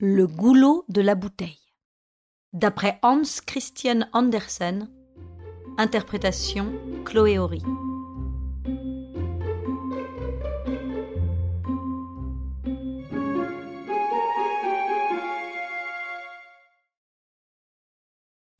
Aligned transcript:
Le 0.00 0.28
goulot 0.28 0.84
de 0.88 1.00
la 1.00 1.16
bouteille. 1.16 1.58
D'après 2.52 3.00
Hans 3.02 3.22
Christian 3.44 4.08
Andersen. 4.12 4.88
Interprétation 5.76 6.72
Chloé 7.04 7.36
Horry. 7.36 7.62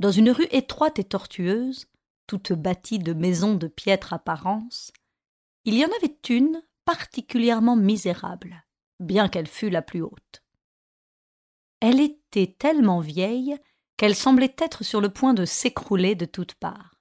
Dans 0.01 0.11
une 0.11 0.33
rue 0.33 0.49
étroite 0.51 0.99
et 0.99 1.05
tortueuse, 1.05 1.87
toute 2.27 2.53
bâtie 2.53 2.99
de 2.99 3.13
maisons 3.13 3.55
de 3.55 3.69
piètre 3.69 4.13
apparence, 4.13 4.91
il 5.65 5.75
y 5.75 5.85
en 5.85 5.91
avait 5.99 6.19
une 6.31 6.61
particulièrement 6.85 7.77
misérable, 7.77 8.65
bien 8.99 9.29
qu'elle 9.29 9.47
fût 9.47 9.71
la 9.71 9.83
plus 9.83 10.03
haute. 10.03 10.43
Elle 11.81 12.01
était 12.01 12.55
tellement 12.59 13.01
vieille 13.01 13.57
qu'elle 13.97 14.15
semblait 14.15 14.55
être 14.59 14.85
sur 14.85 15.01
le 15.01 15.11
point 15.11 15.35
de 15.35 15.45
s'écrouler 15.45 16.15
de 16.15 16.25
toutes 16.25 16.55
parts. 16.55 17.01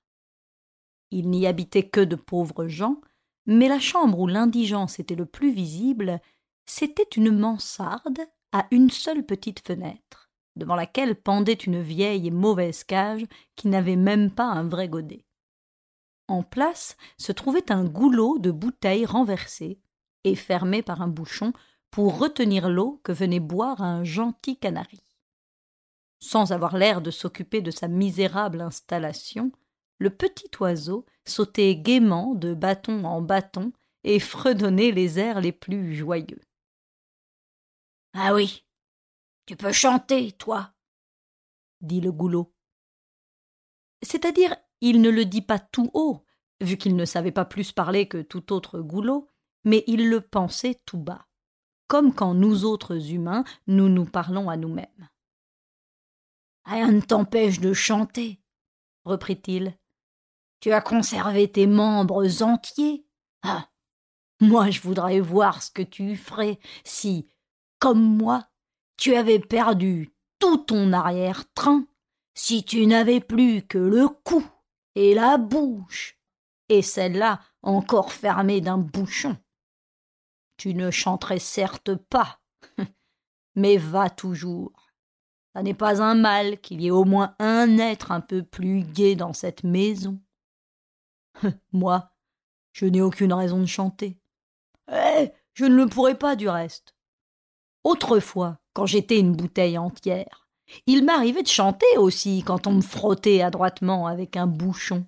Il 1.11 1.29
n'y 1.29 1.47
habitait 1.47 1.87
que 1.87 2.01
de 2.01 2.15
pauvres 2.15 2.67
gens, 2.67 2.99
mais 3.45 3.69
la 3.69 3.79
chambre 3.79 4.19
où 4.19 4.27
l'indigence 4.27 4.99
était 4.99 5.15
le 5.15 5.25
plus 5.25 5.51
visible, 5.51 6.19
c'était 6.65 7.07
une 7.15 7.31
mansarde 7.31 8.19
à 8.51 8.67
une 8.71 8.89
seule 8.89 9.25
petite 9.25 9.65
fenêtre, 9.65 10.29
devant 10.55 10.75
laquelle 10.75 11.15
pendait 11.15 11.53
une 11.53 11.81
vieille 11.81 12.27
et 12.27 12.31
mauvaise 12.31 12.83
cage 12.83 13.25
qui 13.55 13.69
n'avait 13.69 13.95
même 13.95 14.31
pas 14.31 14.45
un 14.45 14.67
vrai 14.67 14.89
godet. 14.89 15.25
En 16.27 16.43
place 16.43 16.97
se 17.17 17.31
trouvait 17.31 17.71
un 17.71 17.85
goulot 17.85 18.37
de 18.37 18.51
bouteilles 18.51 19.05
renversées 19.05 19.79
et 20.25 20.35
fermé 20.35 20.81
par 20.81 21.01
un 21.01 21.07
bouchon 21.07 21.53
pour 21.91 22.19
retenir 22.19 22.69
l'eau 22.69 23.01
que 23.03 23.11
venait 23.11 23.39
boire 23.39 23.81
un 23.81 24.03
gentil 24.03 24.57
canari. 24.57 25.03
Sans 26.19 26.51
avoir 26.51 26.77
l'air 26.77 27.01
de 27.01 27.11
s'occuper 27.11 27.61
de 27.61 27.71
sa 27.71 27.87
misérable 27.87 28.61
installation, 28.61 29.51
le 29.99 30.09
petit 30.09 30.49
oiseau 30.59 31.05
sautait 31.25 31.75
gaiement 31.75 32.35
de 32.35 32.53
bâton 32.53 33.03
en 33.03 33.21
bâton 33.21 33.71
et 34.03 34.19
fredonnait 34.19 34.91
les 34.91 35.19
airs 35.19 35.41
les 35.41 35.51
plus 35.51 35.95
joyeux. 35.95 36.41
Ah 38.13 38.33
oui, 38.33 38.65
tu 39.45 39.55
peux 39.55 39.71
chanter, 39.71 40.31
toi, 40.33 40.73
dit 41.81 42.01
le 42.01 42.11
goulot. 42.11 42.53
C'est-à-dire, 44.01 44.55
il 44.81 45.01
ne 45.01 45.09
le 45.09 45.25
dit 45.25 45.41
pas 45.41 45.59
tout 45.59 45.89
haut, 45.93 46.25
vu 46.61 46.77
qu'il 46.77 46.95
ne 46.95 47.05
savait 47.05 47.31
pas 47.31 47.45
plus 47.45 47.71
parler 47.71 48.07
que 48.07 48.21
tout 48.21 48.53
autre 48.53 48.79
goulot, 48.79 49.27
mais 49.63 49.83
il 49.87 50.09
le 50.09 50.21
pensait 50.21 50.81
tout 50.85 50.97
bas, 50.97 51.26
comme 51.87 52.13
quand 52.13 52.33
nous 52.33 52.65
autres 52.65 53.11
humains 53.11 53.43
nous 53.67 53.89
nous 53.89 54.05
parlons 54.05 54.49
à 54.49 54.57
nous-mêmes. 54.57 55.09
Rien 56.65 56.91
ne 56.91 57.01
t'empêche 57.01 57.59
de 57.59 57.73
chanter, 57.73 58.41
reprit-il. 59.05 59.77
Tu 60.59 60.71
as 60.71 60.81
conservé 60.81 61.51
tes 61.51 61.67
membres 61.67 62.43
entiers. 62.43 63.05
Ah. 63.43 63.69
Moi 64.41 64.69
je 64.69 64.81
voudrais 64.81 65.19
voir 65.19 65.63
ce 65.63 65.71
que 65.71 65.81
tu 65.81 66.15
ferais 66.15 66.59
si, 66.83 67.27
comme 67.79 68.17
moi, 68.17 68.49
tu 68.97 69.15
avais 69.15 69.39
perdu 69.39 70.13
tout 70.39 70.57
ton 70.57 70.93
arrière-train, 70.93 71.85
si 72.33 72.63
tu 72.63 72.85
n'avais 72.85 73.19
plus 73.19 73.63
que 73.63 73.77
le 73.77 74.09
cou 74.09 74.43
et 74.95 75.13
la 75.13 75.37
bouche, 75.37 76.17
et 76.69 76.81
celle-là 76.81 77.39
encore 77.61 78.11
fermée 78.11 78.61
d'un 78.61 78.77
bouchon. 78.77 79.37
Tu 80.57 80.73
ne 80.73 80.91
chanterais 80.91 81.39
certes 81.39 81.95
pas, 81.95 82.39
mais 83.55 83.77
va 83.77 84.09
toujours. 84.09 84.91
Ça 85.53 85.63
n'est 85.63 85.73
pas 85.73 86.01
un 86.01 86.15
mal 86.15 86.59
qu'il 86.61 86.81
y 86.81 86.87
ait 86.87 86.91
au 86.91 87.05
moins 87.05 87.35
un 87.39 87.77
être 87.77 88.11
un 88.11 88.21
peu 88.21 88.43
plus 88.43 88.83
gai 88.83 89.15
dans 89.15 89.33
cette 89.33 89.63
maison. 89.63 90.19
Moi, 91.71 92.11
je 92.73 92.85
n'ai 92.85 93.01
aucune 93.01 93.33
raison 93.33 93.59
de 93.59 93.65
chanter. 93.65 94.19
Eh, 94.91 95.31
je 95.53 95.65
ne 95.65 95.75
le 95.75 95.87
pourrais 95.87 96.17
pas 96.17 96.35
du 96.35 96.47
reste. 96.47 96.95
Autrefois, 97.83 98.59
quand 98.73 98.85
j'étais 98.85 99.19
une 99.19 99.35
bouteille 99.35 99.77
entière, 99.77 100.47
il 100.85 101.03
m'arrivait 101.03 101.43
de 101.43 101.47
chanter 101.47 101.97
aussi 101.97 102.43
quand 102.45 102.67
on 102.67 102.73
me 102.73 102.81
frottait 102.81 103.41
adroitement 103.41 104.07
avec 104.07 104.37
un 104.37 104.47
bouchon. 104.47 105.05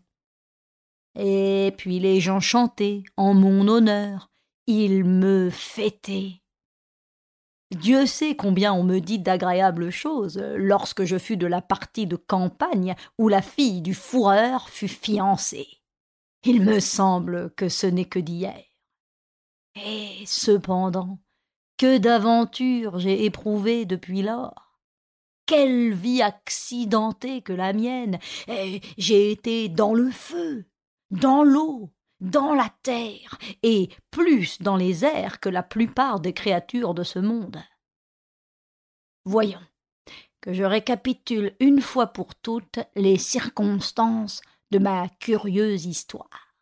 Et 1.15 1.73
puis 1.77 1.99
les 1.99 2.21
gens 2.21 2.39
chantaient 2.39 3.03
en 3.17 3.33
mon 3.33 3.67
honneur, 3.67 4.31
ils 4.69 5.03
me 5.03 5.49
fêtaient. 5.49 6.43
Dieu 7.71 8.05
sait 8.05 8.35
combien 8.35 8.71
on 8.71 8.83
me 8.83 8.99
dit 8.99 9.17
d'agréables 9.17 9.89
choses 9.89 10.37
lorsque 10.57 11.05
je 11.05 11.17
fus 11.17 11.37
de 11.37 11.47
la 11.47 11.61
partie 11.61 12.05
de 12.05 12.15
campagne 12.15 12.95
où 13.17 13.29
la 13.29 13.41
fille 13.41 13.81
du 13.81 13.95
fourreur 13.95 14.69
fut 14.69 14.87
fiancée. 14.87 15.67
Il 16.43 16.61
me 16.61 16.79
semble 16.79 17.51
que 17.55 17.67
ce 17.67 17.87
n'est 17.87 18.05
que 18.05 18.19
d'hier. 18.19 18.63
Et 19.75 20.23
cependant, 20.27 21.17
que 21.77 21.97
d'aventures 21.97 22.99
j'ai 22.99 23.25
éprouvées 23.25 23.85
depuis 23.85 24.21
lors. 24.21 24.77
Quelle 25.47 25.95
vie 25.95 26.21
accidentée 26.21 27.41
que 27.41 27.53
la 27.53 27.73
mienne. 27.73 28.19
J'ai 28.99 29.31
été 29.31 29.67
dans 29.67 29.95
le 29.95 30.11
feu, 30.11 30.65
dans 31.09 31.43
l'eau, 31.43 31.89
dans 32.19 32.53
la 32.53 32.69
terre, 32.83 33.37
et 33.63 33.89
plus 34.11 34.61
dans 34.61 34.75
les 34.75 35.05
airs 35.05 35.39
que 35.39 35.49
la 35.49 35.63
plupart 35.63 36.19
des 36.19 36.33
créatures 36.33 36.93
de 36.93 37.03
ce 37.03 37.19
monde. 37.19 37.61
Voyons, 39.25 39.61
que 40.41 40.53
je 40.53 40.63
récapitule 40.63 41.55
une 41.59 41.81
fois 41.81 42.07
pour 42.07 42.35
toutes 42.35 42.79
les 42.95 43.17
circonstances 43.17 44.41
de 44.71 44.79
ma 44.79 45.09
curieuse 45.19 45.85
histoire. 45.85 46.55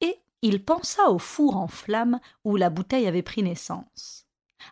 Et 0.00 0.20
il 0.42 0.64
pensa 0.64 1.10
au 1.10 1.18
four 1.18 1.56
en 1.56 1.68
flammes 1.68 2.20
où 2.44 2.56
la 2.56 2.70
bouteille 2.70 3.06
avait 3.06 3.22
pris 3.22 3.42
naissance, 3.42 4.26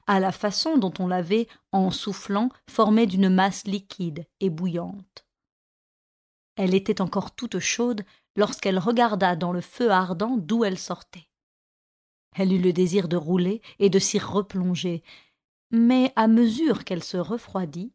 à 0.06 0.20
la 0.20 0.32
façon 0.32 0.78
dont 0.78 0.92
on 0.98 1.06
l'avait, 1.06 1.48
en 1.72 1.90
soufflant, 1.90 2.50
formée 2.68 3.06
d'une 3.06 3.28
masse 3.28 3.64
liquide 3.64 4.26
et 4.40 4.50
bouillante. 4.50 5.26
Elle 6.56 6.74
était 6.74 7.00
encore 7.00 7.34
toute 7.34 7.60
chaude 7.60 8.04
lorsqu'elle 8.38 8.78
regarda 8.78 9.34
dans 9.34 9.52
le 9.52 9.60
feu 9.60 9.90
ardent 9.90 10.36
d'où 10.38 10.64
elle 10.64 10.78
sortait. 10.78 11.26
Elle 12.36 12.52
eut 12.52 12.62
le 12.62 12.72
désir 12.72 13.08
de 13.08 13.16
rouler 13.16 13.60
et 13.80 13.90
de 13.90 13.98
s'y 13.98 14.20
replonger, 14.20 15.02
mais 15.72 16.12
à 16.14 16.28
mesure 16.28 16.84
qu'elle 16.84 17.02
se 17.02 17.16
refroidit, 17.16 17.92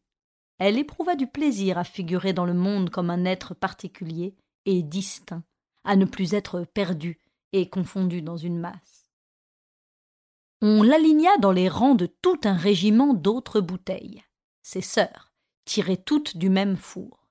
elle 0.60 0.78
éprouva 0.78 1.16
du 1.16 1.28
plaisir 1.28 1.78
à 1.78 1.86
figurer 1.86 2.34
dans 2.34 2.46
le 2.46 2.54
monde 2.54 2.90
comme 2.90 3.10
un 3.10 3.24
être 3.24 3.54
particulier 3.54 4.36
et 4.66 4.84
distinct, 4.84 5.44
à 5.86 5.96
ne 5.96 6.04
plus 6.04 6.34
être 6.34 6.66
perdu 6.66 7.20
et 7.54 7.70
confondu 7.70 8.22
dans 8.22 8.38
une 8.38 8.60
masse. 8.60 9.10
On 10.62 10.84
l'aligna 10.84 11.38
dans 11.38 11.54
les 11.54 11.70
rangs 11.70 11.96
de 11.96 12.06
tout 12.06 12.40
un 12.44 12.56
régiment 12.56 13.14
d'autres 13.14 13.62
bouteilles, 13.62 14.24
ses 14.62 14.82
sœurs, 14.82 15.32
tirées 15.64 15.98
toutes 15.98 16.36
du 16.36 16.50
même 16.50 16.76
four. 16.76 17.23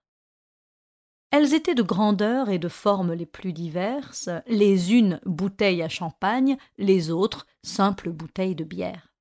Elles 1.32 1.54
étaient 1.54 1.75
de 1.75 1.82
grandeur 1.82 2.50
et 2.50 2.59
de 2.59 2.69
formes 2.69 3.15
les 3.15 3.25
plus 3.25 3.54
diverses, 3.54 4.28
les 4.47 4.93
unes 4.93 5.19
bouteilles 5.25 5.82
à 5.82 5.88
champagne, 5.88 6.59
les 6.76 7.10
autres 7.10 7.47
simples 7.62 8.10
bouteilles 8.10 8.54
de 8.54 8.65
bière. 8.65 9.15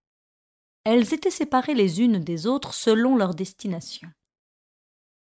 Elles 0.84 1.14
étaient 1.14 1.32
séparées 1.32 1.74
les 1.74 2.02
unes 2.02 2.20
des 2.20 2.48
autres 2.48 2.74
selon 2.74 3.16
leur 3.16 3.34
destination. 3.34 4.10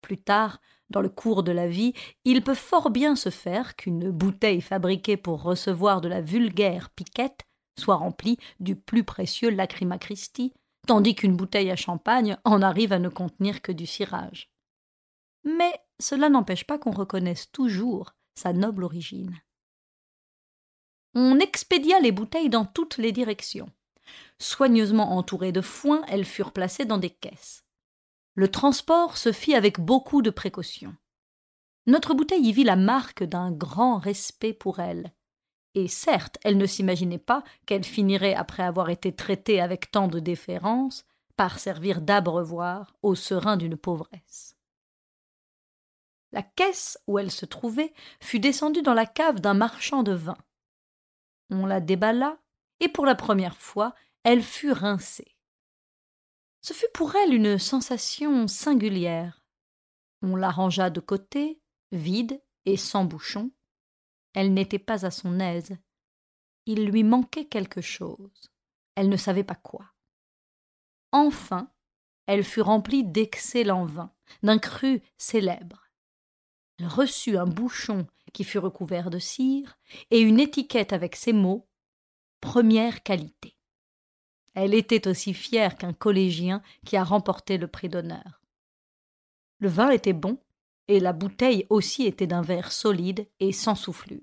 Plus 0.02 0.18
tard, 0.18 0.62
dans 0.90 1.02
le 1.02 1.10
cours 1.10 1.44
de 1.44 1.52
la 1.52 1.68
vie, 1.68 1.92
il 2.24 2.42
peut 2.42 2.56
fort 2.56 2.90
bien 2.90 3.18
se 3.18 3.32
faire 3.32 3.76
qu'une 3.76 4.10
bouteille 4.10 4.62
fabriquée 4.62 5.18
pour 5.18 5.44
recevoir 5.44 6.00
de 6.00 6.08
la 6.08 6.22
vulgaire 6.22 6.90
piquette 6.92 7.42
soit 7.78 7.98
remplie 7.98 8.38
du 8.62 8.78
plus 8.78 9.04
précieux 9.04 9.50
lacryma 9.50 9.98
Christi, 9.98 10.54
tandis 10.88 11.16
qu'une 11.16 11.36
bouteille 11.36 11.70
à 11.70 11.76
champagne 11.76 12.38
en 12.46 12.62
arrive 12.62 12.94
à 12.94 13.00
ne 13.00 13.10
contenir 13.10 13.62
que 13.62 13.74
du 13.74 13.86
cirage. 13.86 14.50
Mais 15.44 15.74
cela 16.00 16.30
n'empêche 16.30 16.66
pas 16.66 16.78
qu'on 16.78 16.92
reconnaisse 16.92 17.52
toujours 17.52 18.14
sa 18.36 18.54
noble 18.54 18.84
origine. 18.84 19.40
On 21.14 21.40
expédia 21.40 22.00
les 22.00 22.12
bouteilles 22.12 22.50
dans 22.50 22.66
toutes 22.66 22.98
les 22.98 23.12
directions. 23.12 23.72
Soigneusement 24.40 25.18
entourées 25.18 25.52
de 25.52 25.62
foin, 25.62 26.04
elles 26.08 26.26
furent 26.26 26.52
placées 26.52 26.86
dans 26.86 27.00
des 27.00 27.10
caisses. 27.10 27.64
Le 28.36 28.50
transport 28.50 29.18
se 29.18 29.32
fit 29.32 29.56
avec 29.56 29.80
beaucoup 29.80 30.22
de 30.22 30.30
précaution. 30.30 30.96
Notre 31.88 32.14
bouteille 32.14 32.48
y 32.48 32.52
vit 32.52 32.64
la 32.64 32.76
marque 32.76 33.24
d'un 33.24 33.52
grand 33.52 33.98
respect 33.98 34.54
pour 34.54 34.80
elle. 34.80 35.14
Et 35.74 35.88
certes, 35.88 36.38
elle 36.44 36.58
ne 36.58 36.66
s'imaginait 36.66 37.18
pas 37.18 37.44
qu'elle 37.66 37.84
finirait, 37.84 38.36
après 38.36 38.64
avoir 38.64 38.90
été 38.90 39.16
traitée 39.16 39.62
avec 39.62 39.90
tant 39.92 40.08
de 40.08 40.20
déférence, 40.20 41.06
par 41.36 41.60
servir 41.60 42.02
d'abreuvoir 42.02 42.96
au 43.04 43.16
serin 43.16 43.58
d'une 43.58 43.78
pauvresse. 43.78 44.57
La 46.32 46.44
caisse 46.44 46.98
où 47.08 47.20
elle 47.20 47.32
se 47.32 47.46
trouvait 47.46 47.94
fut 48.22 48.40
descendue 48.40 48.82
dans 48.82 48.94
la 48.94 49.06
cave 49.06 49.40
d'un 49.40 49.54
marchand 49.54 50.04
de 50.04 50.14
vin. 50.14 50.38
On 51.50 51.66
la 51.66 51.80
déballa, 51.80 52.38
et 52.80 52.90
pour 52.90 53.06
la 53.06 53.16
première 53.16 53.58
fois, 53.58 53.96
elle 54.24 54.44
fut 54.44 54.72
rincée. 54.72 55.38
Ce 56.62 56.74
fut 56.74 56.90
pour 56.94 57.16
elle 57.16 57.34
une 57.34 57.58
sensation 57.58 58.48
singulière. 58.48 59.46
On 60.22 60.36
la 60.36 60.50
rangea 60.50 60.90
de 60.90 61.00
côté, 61.00 61.62
vide 61.92 62.42
et 62.66 62.76
sans 62.76 63.06
bouchon. 63.06 63.52
Elle 64.34 64.54
n'était 64.54 64.80
pas 64.80 65.06
à 65.06 65.12
son 65.12 65.40
aise. 65.40 65.78
Il 66.66 66.86
lui 66.86 67.04
manquait 67.04 67.46
quelque 67.46 67.82
chose. 67.82 68.52
Elle 68.96 69.10
ne 69.10 69.18
savait 69.18 69.46
pas 69.46 69.56
quoi. 69.56 69.86
Enfin, 71.12 71.72
elle 72.26 72.44
fut 72.44 72.62
remplie 72.62 73.06
d'excellent 73.06 73.86
vin, 73.86 74.14
d'un 74.44 74.60
cru 74.60 75.02
célèbre. 75.18 75.87
Reçut 76.88 77.38
un 77.38 77.46
bouchon 77.46 78.08
qui 78.32 78.46
fut 78.46 78.60
recouvert 78.60 79.10
de 79.10 79.20
cire 79.20 79.78
et 80.10 80.22
une 80.22 80.40
étiquette 80.40 80.94
avec 80.94 81.18
ces 81.18 81.34
mots 81.34 81.68
Première 82.40 83.04
qualité. 83.04 83.58
Elle 84.54 84.74
était 84.74 85.08
aussi 85.08 85.34
fière 85.34 85.76
qu'un 85.76 85.92
collégien 85.92 86.62
qui 86.86 86.96
a 86.96 87.04
remporté 87.04 87.58
le 87.58 87.68
prix 87.68 87.90
d'honneur. 87.90 88.42
Le 89.60 89.68
vin 89.68 89.90
était 89.90 90.14
bon, 90.14 90.40
et 90.88 91.02
la 91.02 91.12
bouteille 91.12 91.66
aussi 91.70 92.06
était 92.06 92.28
d'un 92.28 92.42
verre 92.42 92.72
solide 92.72 93.28
et 93.42 93.52
sans 93.52 93.76
soufflure. 93.76 94.22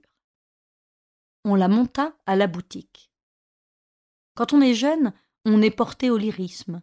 On 1.45 1.57
la 1.57 1.69
monta 1.69 2.17
à 2.25 2.35
la 2.35 2.47
boutique. 2.47 3.11
Quand 4.35 4.55
on 4.55 4.63
est 4.63 4.75
jeune, 4.75 5.13
on 5.45 5.61
est 5.61 5.71
porté 5.71 6.09
au 6.09 6.17
lyrisme. 6.17 6.83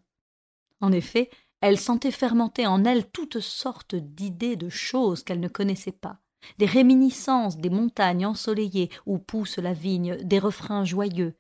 En 0.80 0.92
effet, 0.92 1.32
elle 1.62 1.80
sentait 1.80 2.12
fermenter 2.12 2.66
en 2.66 2.84
elle 2.84 3.10
toutes 3.10 3.40
sortes 3.40 3.96
d'idées 3.96 4.56
de 4.56 4.70
choses 4.70 5.24
qu'elle 5.24 5.40
ne 5.40 5.48
connaissait 5.48 5.92
pas, 5.92 6.20
des 6.58 6.66
réminiscences 6.66 7.58
des 7.58 7.70
montagnes 7.70 8.26
ensoleillées 8.26 8.90
où 9.06 9.20
pousse 9.20 9.58
la 9.58 9.74
vigne, 9.74 10.18
des 10.24 10.40
refrains 10.40 10.86
joyeux. 10.86 11.38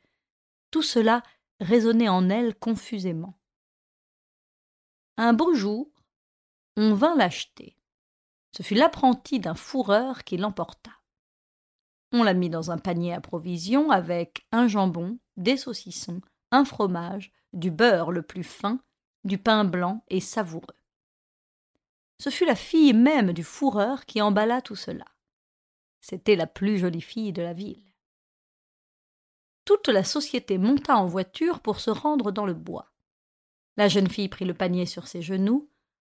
Tout 0.69 0.83
cela 0.83 1.23
résonnait 1.59 2.09
en 2.09 2.29
elle 2.29 2.55
confusément. 2.55 3.37
Un 5.17 5.33
beau 5.33 5.53
jour, 5.53 5.89
on 6.77 6.93
vint 6.93 7.15
l'acheter. 7.15 7.75
Ce 8.55 8.63
fut 8.63 8.75
l'apprenti 8.75 9.39
d'un 9.39 9.55
fourreur 9.55 10.23
qui 10.23 10.37
l'emporta. 10.37 10.91
On 12.11 12.23
la 12.23 12.33
mit 12.33 12.49
dans 12.49 12.71
un 12.71 12.77
panier 12.77 13.13
à 13.13 13.21
provisions 13.21 13.91
avec 13.91 14.45
un 14.51 14.67
jambon, 14.67 15.17
des 15.37 15.57
saucissons, 15.57 16.21
un 16.51 16.65
fromage, 16.65 17.31
du 17.53 17.71
beurre 17.71 18.11
le 18.11 18.21
plus 18.21 18.43
fin, 18.43 18.81
du 19.23 19.37
pain 19.37 19.63
blanc 19.63 20.03
et 20.09 20.19
savoureux. 20.19 20.75
Ce 22.19 22.29
fut 22.29 22.45
la 22.45 22.55
fille 22.55 22.93
même 22.93 23.33
du 23.33 23.43
fourreur 23.43 24.05
qui 24.05 24.21
emballa 24.21 24.61
tout 24.61 24.75
cela. 24.75 25.05
C'était 26.01 26.35
la 26.35 26.47
plus 26.47 26.77
jolie 26.77 27.01
fille 27.01 27.33
de 27.33 27.41
la 27.41 27.53
ville. 27.53 27.83
Toute 29.65 29.87
la 29.87 30.03
société 30.03 30.57
monta 30.57 30.97
en 30.97 31.05
voiture 31.05 31.59
pour 31.59 31.79
se 31.79 31.91
rendre 31.91 32.31
dans 32.31 32.45
le 32.45 32.53
bois. 32.53 32.91
La 33.77 33.87
jeune 33.87 34.09
fille 34.09 34.27
prit 34.27 34.45
le 34.45 34.53
panier 34.53 34.85
sur 34.85 35.07
ses 35.07 35.21
genoux. 35.21 35.69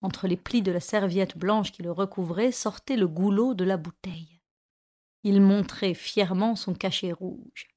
Entre 0.03 0.29
les 0.29 0.37
plis 0.37 0.61
de 0.61 0.73
la 0.73 0.81
serviette 0.81 1.39
blanche 1.39 1.73
qui 1.73 1.83
le 1.83 1.93
recouvrait 1.93 2.53
sortait 2.53 2.97
le 2.97 3.09
goulot 3.09 3.55
de 3.55 3.65
la 3.65 3.77
bouteille. 3.77 4.41
Il 5.23 5.41
montrait 5.41 5.95
fièrement 5.95 6.57
son 6.57 6.75
cachet 6.75 7.13
rouge. 7.13 7.74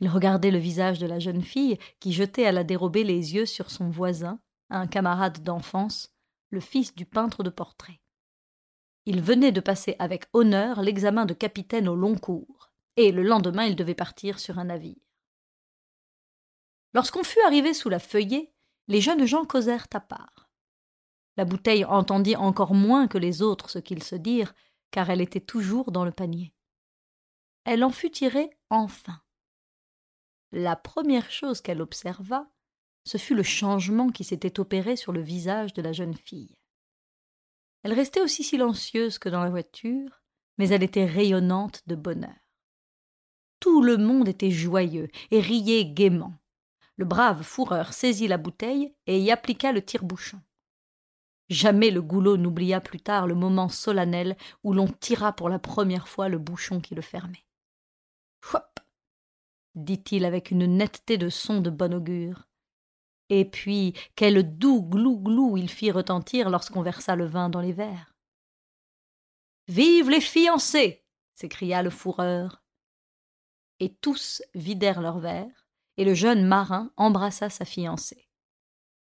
Il 0.00 0.08
regardait 0.08 0.50
le 0.50 0.58
visage 0.58 0.98
de 0.98 1.06
la 1.06 1.18
jeune 1.18 1.42
fille 1.42 1.78
qui 2.00 2.12
jetait 2.12 2.46
à 2.46 2.52
la 2.52 2.64
dérobée 2.64 3.04
les 3.04 3.34
yeux 3.34 3.46
sur 3.46 3.70
son 3.70 3.90
voisin, 3.90 4.40
un 4.70 4.86
camarade 4.86 5.42
d'enfance, 5.42 6.12
le 6.50 6.60
fils 6.60 6.94
du 6.94 7.04
peintre 7.04 7.42
de 7.42 7.50
portraits. 7.50 8.00
Il 9.06 9.22
venait 9.22 9.52
de 9.52 9.60
passer 9.60 9.96
avec 9.98 10.26
honneur 10.32 10.82
l'examen 10.82 11.26
de 11.26 11.34
capitaine 11.34 11.88
au 11.88 11.96
long 11.96 12.16
cours, 12.16 12.70
et 12.96 13.10
le 13.10 13.22
lendemain 13.22 13.64
il 13.64 13.74
devait 13.74 13.94
partir 13.94 14.38
sur 14.38 14.58
un 14.58 14.64
navire. 14.64 15.00
Lorsqu'on 16.94 17.24
fut 17.24 17.40
arrivé 17.46 17.74
sous 17.74 17.88
la 17.88 17.98
feuillée, 17.98 18.52
les 18.86 19.00
jeunes 19.00 19.26
gens 19.26 19.44
causèrent 19.44 19.86
à 19.92 20.00
part. 20.00 20.50
La 21.36 21.44
bouteille 21.44 21.84
entendit 21.84 22.36
encore 22.36 22.74
moins 22.74 23.06
que 23.06 23.18
les 23.18 23.42
autres 23.42 23.70
ce 23.70 23.78
qu'ils 23.78 24.02
se 24.02 24.16
dirent, 24.16 24.54
car 24.90 25.10
elle 25.10 25.20
était 25.20 25.40
toujours 25.40 25.92
dans 25.92 26.04
le 26.04 26.10
panier. 26.10 26.54
Elle 27.64 27.84
en 27.84 27.90
fut 27.90 28.10
tirée 28.10 28.50
enfin. 28.70 29.20
La 30.52 30.76
première 30.76 31.30
chose 31.30 31.60
qu'elle 31.60 31.82
observa, 31.82 32.48
ce 33.04 33.18
fut 33.18 33.34
le 33.34 33.42
changement 33.42 34.08
qui 34.10 34.24
s'était 34.24 34.60
opéré 34.60 34.96
sur 34.96 35.12
le 35.12 35.20
visage 35.20 35.74
de 35.74 35.82
la 35.82 35.92
jeune 35.92 36.14
fille. 36.14 36.56
Elle 37.82 37.92
restait 37.92 38.20
aussi 38.22 38.42
silencieuse 38.42 39.18
que 39.18 39.28
dans 39.28 39.42
la 39.42 39.50
voiture, 39.50 40.22
mais 40.56 40.68
elle 40.68 40.82
était 40.82 41.04
rayonnante 41.04 41.82
de 41.86 41.94
bonheur. 41.94 42.34
Tout 43.60 43.82
le 43.82 43.96
monde 43.96 44.28
était 44.28 44.50
joyeux 44.50 45.08
et 45.30 45.40
riait 45.40 45.84
gaiement. 45.84 46.34
Le 46.96 47.04
brave 47.04 47.42
fourreur 47.42 47.92
saisit 47.92 48.28
la 48.28 48.38
bouteille 48.38 48.94
et 49.06 49.20
y 49.20 49.30
appliqua 49.30 49.72
le 49.72 49.82
tire-bouchon. 49.82 50.40
Jamais 51.48 51.90
le 51.90 52.02
goulot 52.02 52.36
n'oublia 52.36 52.80
plus 52.80 53.00
tard 53.00 53.26
le 53.26 53.34
moment 53.34 53.68
solennel 53.68 54.36
où 54.64 54.72
l'on 54.72 54.88
tira 54.88 55.32
pour 55.32 55.48
la 55.48 55.58
première 55.58 56.08
fois 56.08 56.28
le 56.28 56.38
bouchon 56.38 56.80
qui 56.80 56.94
le 56.94 57.02
fermait. 57.02 57.47
Dit-il 59.78 60.24
avec 60.24 60.50
une 60.50 60.66
netteté 60.66 61.18
de 61.18 61.28
son 61.28 61.60
de 61.60 61.70
bon 61.70 61.94
augure. 61.94 62.48
Et 63.28 63.44
puis, 63.44 63.94
quel 64.16 64.58
doux 64.58 64.82
glou-glou 64.82 65.56
il 65.56 65.70
fit 65.70 65.90
retentir 65.90 66.50
lorsqu'on 66.50 66.82
versa 66.82 67.14
le 67.14 67.26
vin 67.26 67.48
dans 67.48 67.60
les 67.60 67.72
verres. 67.72 68.14
Vive 69.68 70.10
les 70.10 70.20
fiancés 70.20 71.04
s'écria 71.38 71.84
le 71.84 71.90
fourreur. 71.90 72.64
Et 73.78 73.94
tous 73.94 74.42
vidèrent 74.54 75.00
leurs 75.00 75.20
verres, 75.20 75.68
et 75.96 76.04
le 76.04 76.14
jeune 76.14 76.44
marin 76.44 76.90
embrassa 76.96 77.48
sa 77.48 77.64
fiancée. 77.64 78.28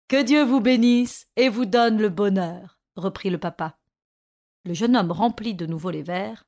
Que 0.06 0.22
Dieu 0.22 0.44
vous 0.44 0.60
bénisse 0.60 1.26
et 1.34 1.48
vous 1.48 1.64
donne 1.64 2.00
le 2.00 2.10
bonheur, 2.10 2.78
reprit 2.94 3.30
le 3.30 3.38
papa. 3.38 3.76
Le 4.64 4.74
jeune 4.74 4.96
homme 4.96 5.10
remplit 5.10 5.54
de 5.54 5.66
nouveau 5.66 5.90
les 5.90 6.04
verres. 6.04 6.44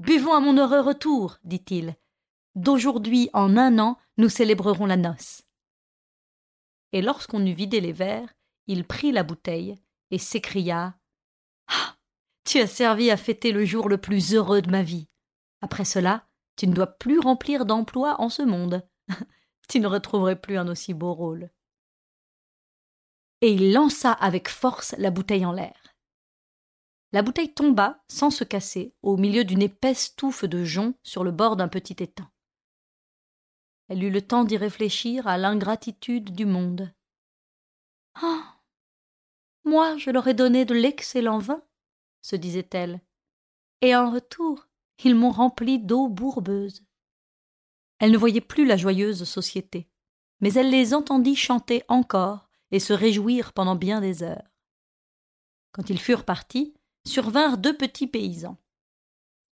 Buvons 0.00 0.34
à 0.34 0.40
mon 0.40 0.56
heureux 0.56 0.80
retour, 0.80 1.38
dit-il. 1.44 1.94
D'aujourd'hui 2.54 3.30
en 3.32 3.56
un 3.56 3.78
an, 3.78 3.98
nous 4.16 4.28
célébrerons 4.28 4.86
la 4.86 4.96
noce 4.96 5.42
et 6.92 7.02
lorsqu'on 7.02 7.44
eut 7.46 7.54
vidé 7.54 7.80
les 7.80 7.92
verres, 7.92 8.32
il 8.66 8.84
prit 8.84 9.12
la 9.12 9.22
bouteille 9.22 9.78
et 10.10 10.18
s'écria 10.18 10.98
Ah 11.68 11.96
Tu 12.44 12.58
as 12.58 12.66
servi 12.66 13.10
à 13.10 13.16
fêter 13.16 13.52
le 13.52 13.64
jour 13.64 13.88
le 13.88 13.98
plus 13.98 14.34
heureux 14.34 14.62
de 14.62 14.70
ma 14.70 14.82
vie. 14.82 15.08
Après 15.60 15.84
cela, 15.84 16.26
tu 16.56 16.66
ne 16.66 16.74
dois 16.74 16.86
plus 16.86 17.18
remplir 17.18 17.64
d'emploi 17.64 18.20
en 18.20 18.28
ce 18.28 18.42
monde. 18.42 18.86
tu 19.68 19.80
ne 19.80 19.86
retrouverais 19.86 20.40
plus 20.40 20.58
un 20.58 20.68
aussi 20.68 20.94
beau 20.94 21.14
rôle. 21.14 21.50
Et 23.40 23.52
il 23.52 23.72
lança 23.72 24.12
avec 24.12 24.48
force 24.48 24.94
la 24.98 25.10
bouteille 25.10 25.46
en 25.46 25.52
l'air. 25.52 25.76
La 27.12 27.22
bouteille 27.22 27.52
tomba, 27.52 28.04
sans 28.08 28.30
se 28.30 28.44
casser, 28.44 28.94
au 29.02 29.16
milieu 29.16 29.44
d'une 29.44 29.62
épaisse 29.62 30.14
touffe 30.14 30.44
de 30.44 30.64
joncs 30.64 30.94
sur 31.02 31.24
le 31.24 31.32
bord 31.32 31.56
d'un 31.56 31.68
petit 31.68 31.96
étang. 31.98 32.28
Elle 33.90 34.04
eut 34.04 34.10
le 34.10 34.22
temps 34.22 34.44
d'y 34.44 34.56
réfléchir 34.56 35.26
à 35.26 35.36
l'ingratitude 35.36 36.32
du 36.32 36.46
monde. 36.46 36.94
Ah 38.14 38.60
Moi, 39.64 39.96
je 39.96 40.10
leur 40.10 40.28
ai 40.28 40.34
donné 40.34 40.64
de 40.64 40.74
l'excellent 40.74 41.38
vin, 41.38 41.60
se 42.22 42.36
disait-elle, 42.36 43.00
et 43.80 43.96
en 43.96 44.12
retour, 44.12 44.68
ils 45.02 45.16
m'ont 45.16 45.32
rempli 45.32 45.80
d'eau 45.80 46.08
bourbeuse. 46.08 46.84
Elle 47.98 48.12
ne 48.12 48.16
voyait 48.16 48.40
plus 48.40 48.64
la 48.64 48.76
joyeuse 48.76 49.24
société, 49.24 49.88
mais 50.38 50.52
elle 50.52 50.70
les 50.70 50.94
entendit 50.94 51.34
chanter 51.34 51.82
encore 51.88 52.48
et 52.70 52.78
se 52.78 52.92
réjouir 52.92 53.52
pendant 53.52 53.74
bien 53.74 54.00
des 54.00 54.22
heures. 54.22 54.52
Quand 55.72 55.90
ils 55.90 55.98
furent 55.98 56.24
partis, 56.24 56.74
survinrent 57.04 57.58
deux 57.58 57.76
petits 57.76 58.06
paysans. 58.06 58.56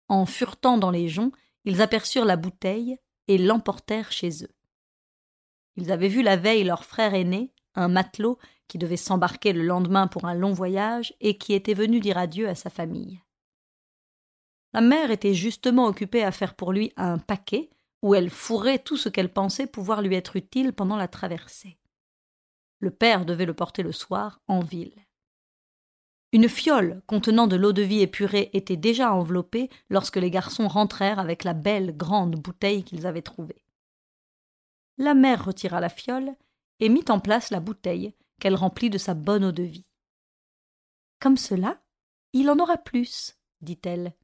En 0.06 0.26
furetant 0.26 0.78
dans 0.78 0.92
les 0.92 1.08
joncs, 1.08 1.34
ils 1.64 1.82
aperçurent 1.82 2.24
la 2.24 2.36
bouteille 2.36 3.00
et 3.28 3.38
l'emportèrent 3.38 4.12
chez 4.12 4.44
eux. 4.44 4.54
Ils 5.76 5.92
avaient 5.92 6.08
vu 6.08 6.22
la 6.22 6.36
veille 6.36 6.64
leur 6.64 6.84
frère 6.84 7.14
aîné, 7.14 7.52
un 7.74 7.88
matelot 7.88 8.38
qui 8.66 8.78
devait 8.78 8.96
s'embarquer 8.96 9.52
le 9.52 9.62
lendemain 9.62 10.08
pour 10.08 10.24
un 10.24 10.34
long 10.34 10.52
voyage 10.52 11.14
et 11.20 11.38
qui 11.38 11.54
était 11.54 11.74
venu 11.74 12.00
dire 12.00 12.18
adieu 12.18 12.48
à 12.48 12.54
sa 12.54 12.70
famille. 12.70 13.22
La 14.72 14.80
mère 14.80 15.10
était 15.10 15.34
justement 15.34 15.86
occupée 15.86 16.22
à 16.24 16.32
faire 16.32 16.54
pour 16.54 16.72
lui 16.72 16.92
un 16.96 17.18
paquet 17.18 17.70
où 18.02 18.14
elle 18.14 18.30
fourrait 18.30 18.78
tout 18.78 18.96
ce 18.96 19.08
qu'elle 19.08 19.32
pensait 19.32 19.66
pouvoir 19.66 20.02
lui 20.02 20.14
être 20.14 20.36
utile 20.36 20.72
pendant 20.72 20.96
la 20.96 21.08
traversée. 21.08 21.78
Le 22.80 22.90
père 22.90 23.24
devait 23.24 23.46
le 23.46 23.54
porter 23.54 23.82
le 23.82 23.92
soir 23.92 24.40
en 24.46 24.60
ville. 24.60 24.94
Une 26.32 26.48
fiole 26.48 27.00
contenant 27.06 27.46
de 27.46 27.56
l'eau 27.56 27.72
de 27.72 27.80
vie 27.80 28.02
épurée 28.02 28.50
était 28.52 28.76
déjà 28.76 29.14
enveloppée 29.14 29.70
lorsque 29.88 30.16
les 30.16 30.30
garçons 30.30 30.68
rentrèrent 30.68 31.18
avec 31.18 31.42
la 31.42 31.54
belle 31.54 31.96
grande 31.96 32.36
bouteille 32.36 32.84
qu'ils 32.84 33.06
avaient 33.06 33.22
trouvée. 33.22 33.64
La 34.98 35.14
mère 35.14 35.44
retira 35.44 35.80
la 35.80 35.88
fiole 35.88 36.34
et 36.80 36.90
mit 36.90 37.04
en 37.08 37.18
place 37.18 37.50
la 37.50 37.60
bouteille 37.60 38.14
qu'elle 38.40 38.56
remplit 38.56 38.90
de 38.90 38.98
sa 38.98 39.14
bonne 39.14 39.44
eau 39.44 39.52
de 39.52 39.62
vie. 39.62 39.88
Comme 41.18 41.38
cela, 41.38 41.80
il 42.34 42.50
en 42.50 42.58
aura 42.58 42.76
plus, 42.76 43.38
dit-elle. 43.62 44.14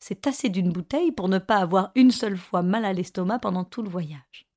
C'est 0.00 0.26
assez 0.26 0.48
d'une 0.48 0.72
bouteille 0.72 1.12
pour 1.12 1.28
ne 1.28 1.38
pas 1.38 1.58
avoir 1.58 1.92
une 1.94 2.10
seule 2.10 2.36
fois 2.36 2.62
mal 2.62 2.84
à 2.84 2.92
l'estomac 2.92 3.38
pendant 3.38 3.64
tout 3.64 3.82
le 3.82 3.88
voyage. 3.88 4.48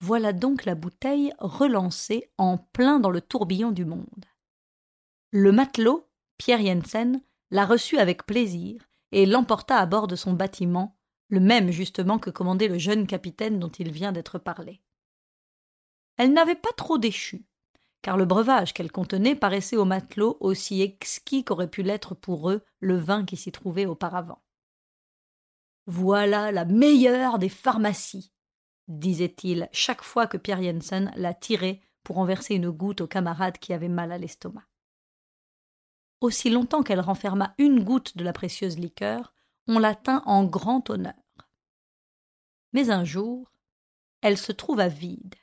Voilà 0.00 0.32
donc 0.32 0.64
la 0.64 0.74
bouteille 0.74 1.32
relancée 1.38 2.32
en 2.36 2.58
plein 2.58 2.98
dans 2.98 3.10
le 3.10 3.20
tourbillon 3.20 3.70
du 3.70 3.84
monde. 3.84 4.26
Le 5.34 5.50
matelot, 5.50 6.06
Pierre 6.36 6.60
Jensen, 6.60 7.22
la 7.50 7.64
reçut 7.64 7.96
avec 7.96 8.26
plaisir 8.26 8.86
et 9.12 9.24
l'emporta 9.24 9.78
à 9.78 9.86
bord 9.86 10.06
de 10.06 10.14
son 10.14 10.34
bâtiment, 10.34 10.98
le 11.28 11.40
même 11.40 11.70
justement 11.70 12.18
que 12.18 12.28
commandait 12.28 12.68
le 12.68 12.76
jeune 12.76 13.06
capitaine 13.06 13.58
dont 13.58 13.70
il 13.70 13.90
vient 13.90 14.12
d'être 14.12 14.38
parlé. 14.38 14.82
Elle 16.18 16.34
n'avait 16.34 16.54
pas 16.54 16.72
trop 16.76 16.98
déchu, 16.98 17.46
car 18.02 18.18
le 18.18 18.26
breuvage 18.26 18.74
qu'elle 18.74 18.92
contenait 18.92 19.34
paraissait 19.34 19.78
aux 19.78 19.86
matelots 19.86 20.36
aussi 20.40 20.82
exquis 20.82 21.44
qu'aurait 21.44 21.70
pu 21.70 21.82
l'être 21.82 22.14
pour 22.14 22.50
eux 22.50 22.62
le 22.80 22.98
vin 22.98 23.24
qui 23.24 23.38
s'y 23.38 23.52
trouvait 23.52 23.86
auparavant. 23.86 24.42
Voilà 25.86 26.52
la 26.52 26.66
meilleure 26.66 27.38
des 27.38 27.48
pharmacies, 27.48 28.34
disait-il 28.86 29.70
chaque 29.72 30.02
fois 30.02 30.26
que 30.26 30.36
Pierre 30.36 30.62
Jensen 30.62 31.10
la 31.16 31.32
tirait 31.32 31.80
pour 32.02 32.18
en 32.18 32.26
verser 32.26 32.54
une 32.54 32.70
goutte 32.70 33.00
au 33.00 33.06
camarade 33.06 33.56
qui 33.56 33.72
avait 33.72 33.88
mal 33.88 34.12
à 34.12 34.18
l'estomac. 34.18 34.64
Aussi 36.22 36.50
longtemps 36.50 36.84
qu'elle 36.84 37.00
renferma 37.00 37.52
une 37.58 37.82
goutte 37.82 38.16
de 38.16 38.22
la 38.22 38.32
précieuse 38.32 38.78
liqueur, 38.78 39.34
on 39.66 39.80
la 39.80 39.96
tint 39.96 40.22
en 40.24 40.44
grand 40.44 40.88
honneur. 40.88 41.14
Mais 42.72 42.90
un 42.90 43.02
jour, 43.02 43.50
elle 44.20 44.38
se 44.38 44.52
trouva 44.52 44.86
vide, 44.86 45.34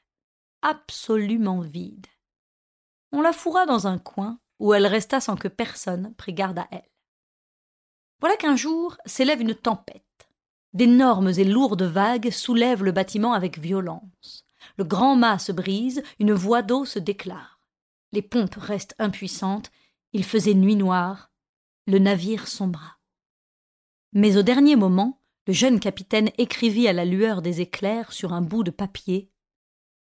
absolument 0.62 1.60
vide. 1.60 2.08
On 3.12 3.20
la 3.20 3.34
fourra 3.34 3.66
dans 3.66 3.88
un 3.88 3.98
coin 3.98 4.40
où 4.60 4.74
elle 4.74 4.88
resta 4.88 5.20
sans 5.20 5.36
que 5.36 5.50
personne 5.50 6.16
prît 6.16 6.34
garde 6.34 6.60
à 6.60 6.68
elle. 6.72 6.90
Voilà 8.22 8.38
qu'un 8.38 8.56
jour 8.56 8.96
s'élève 9.06 9.42
une 9.42 9.56
tempête. 9.56 10.30
D'énormes 10.72 11.34
et 11.38 11.44
lourdes 11.44 11.84
vagues 11.84 12.32
soulèvent 12.32 12.86
le 12.86 12.94
bâtiment 12.94 13.34
avec 13.34 13.60
violence. 13.60 14.46
Le 14.78 14.86
grand 14.86 15.18
mât 15.18 15.40
se 15.40 15.52
brise, 15.52 16.02
une 16.20 16.32
voie 16.32 16.62
d'eau 16.62 16.86
se 16.86 17.00
déclare. 17.00 17.60
Les 18.14 18.22
pompes 18.22 18.56
restent 18.56 18.96
impuissantes, 18.98 19.72
il 20.14 20.24
faisait 20.24 20.54
nuit 20.54 20.76
noire, 20.76 21.32
le 21.88 22.00
navire 22.00 22.48
sombra. 22.48 23.00
Mais 24.14 24.38
au 24.38 24.42
dernier 24.42 24.76
moment, 24.76 25.22
le 25.48 25.54
jeune 25.54 25.80
capitaine 25.80 26.32
écrivit 26.38 26.88
à 26.88 26.94
la 26.94 27.06
lueur 27.06 27.42
des 27.42 27.62
éclairs 27.62 28.12
sur 28.12 28.34
un 28.34 28.42
bout 28.42 28.64
de 28.64 28.72
papier 28.72 29.32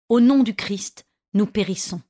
Au 0.09 0.19
nom 0.19 0.43
du 0.43 0.55
Christ, 0.55 1.07
nous 1.33 1.45
périssons. 1.45 2.01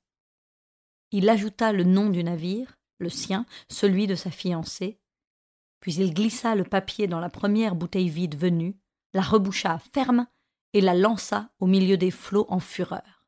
Il 1.12 1.29
ajouta 1.29 1.71
le 1.71 1.83
nom 1.83 2.09
du 2.09 2.23
navire, 2.23 2.77
le 2.97 3.09
sien, 3.09 3.45
celui 3.69 4.07
de 4.07 4.15
sa 4.15 4.31
fiancée, 4.31 5.00
puis 5.79 5.95
il 5.95 6.13
glissa 6.13 6.55
le 6.55 6.63
papier 6.63 7.07
dans 7.07 7.19
la 7.19 7.29
première 7.29 7.75
bouteille 7.75 8.09
vide 8.09 8.38
venue, 8.38 8.77
la 9.13 9.21
reboucha 9.21 9.79
ferme 9.93 10.27
et 10.71 10.81
la 10.81 10.95
lança 10.95 11.50
au 11.59 11.67
milieu 11.67 11.97
des 11.97 12.09
flots 12.09 12.47
en 12.50 12.59
fureur. 12.59 13.25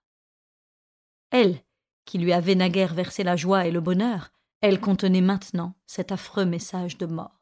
Elle, 1.32 1.60
qui 2.06 2.18
lui 2.18 2.32
avait 2.32 2.56
naguère 2.56 2.94
versé 2.94 3.24
la 3.24 3.36
joie 3.36 3.66
et 3.66 3.72
le 3.72 3.82
bonheur, 3.82 4.32
elle 4.62 4.80
contenait 4.80 5.22
maintenant 5.22 5.76
cet 5.86 6.12
affreux 6.12 6.46
message 6.46 6.98
de 6.98 7.06
mort. 7.06 7.42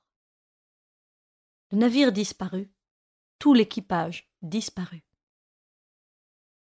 Le 1.72 1.77
navire 1.77 2.12
disparut, 2.12 2.72
tout 3.39 3.53
l'équipage 3.53 4.29
disparut. 4.41 5.03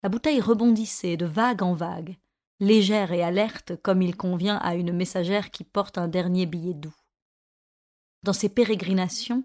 La 0.04 0.10
bouteille 0.10 0.42
rebondissait 0.42 1.18
de 1.18 1.26
vague 1.26 1.64
en 1.64 1.74
vague, 1.74 2.18
légère 2.60 3.12
et 3.12 3.24
alerte 3.24 3.76
comme 3.82 4.02
il 4.02 4.16
convient 4.16 4.58
à 4.58 4.76
une 4.76 4.92
messagère 4.92 5.52
qui 5.52 5.64
porte 5.64 5.98
un 5.98 6.08
dernier 6.08 6.46
billet 6.46 6.74
doux. 6.74 6.96
Dans 8.24 8.34
ses 8.34 8.50
pérégrinations, 8.50 9.44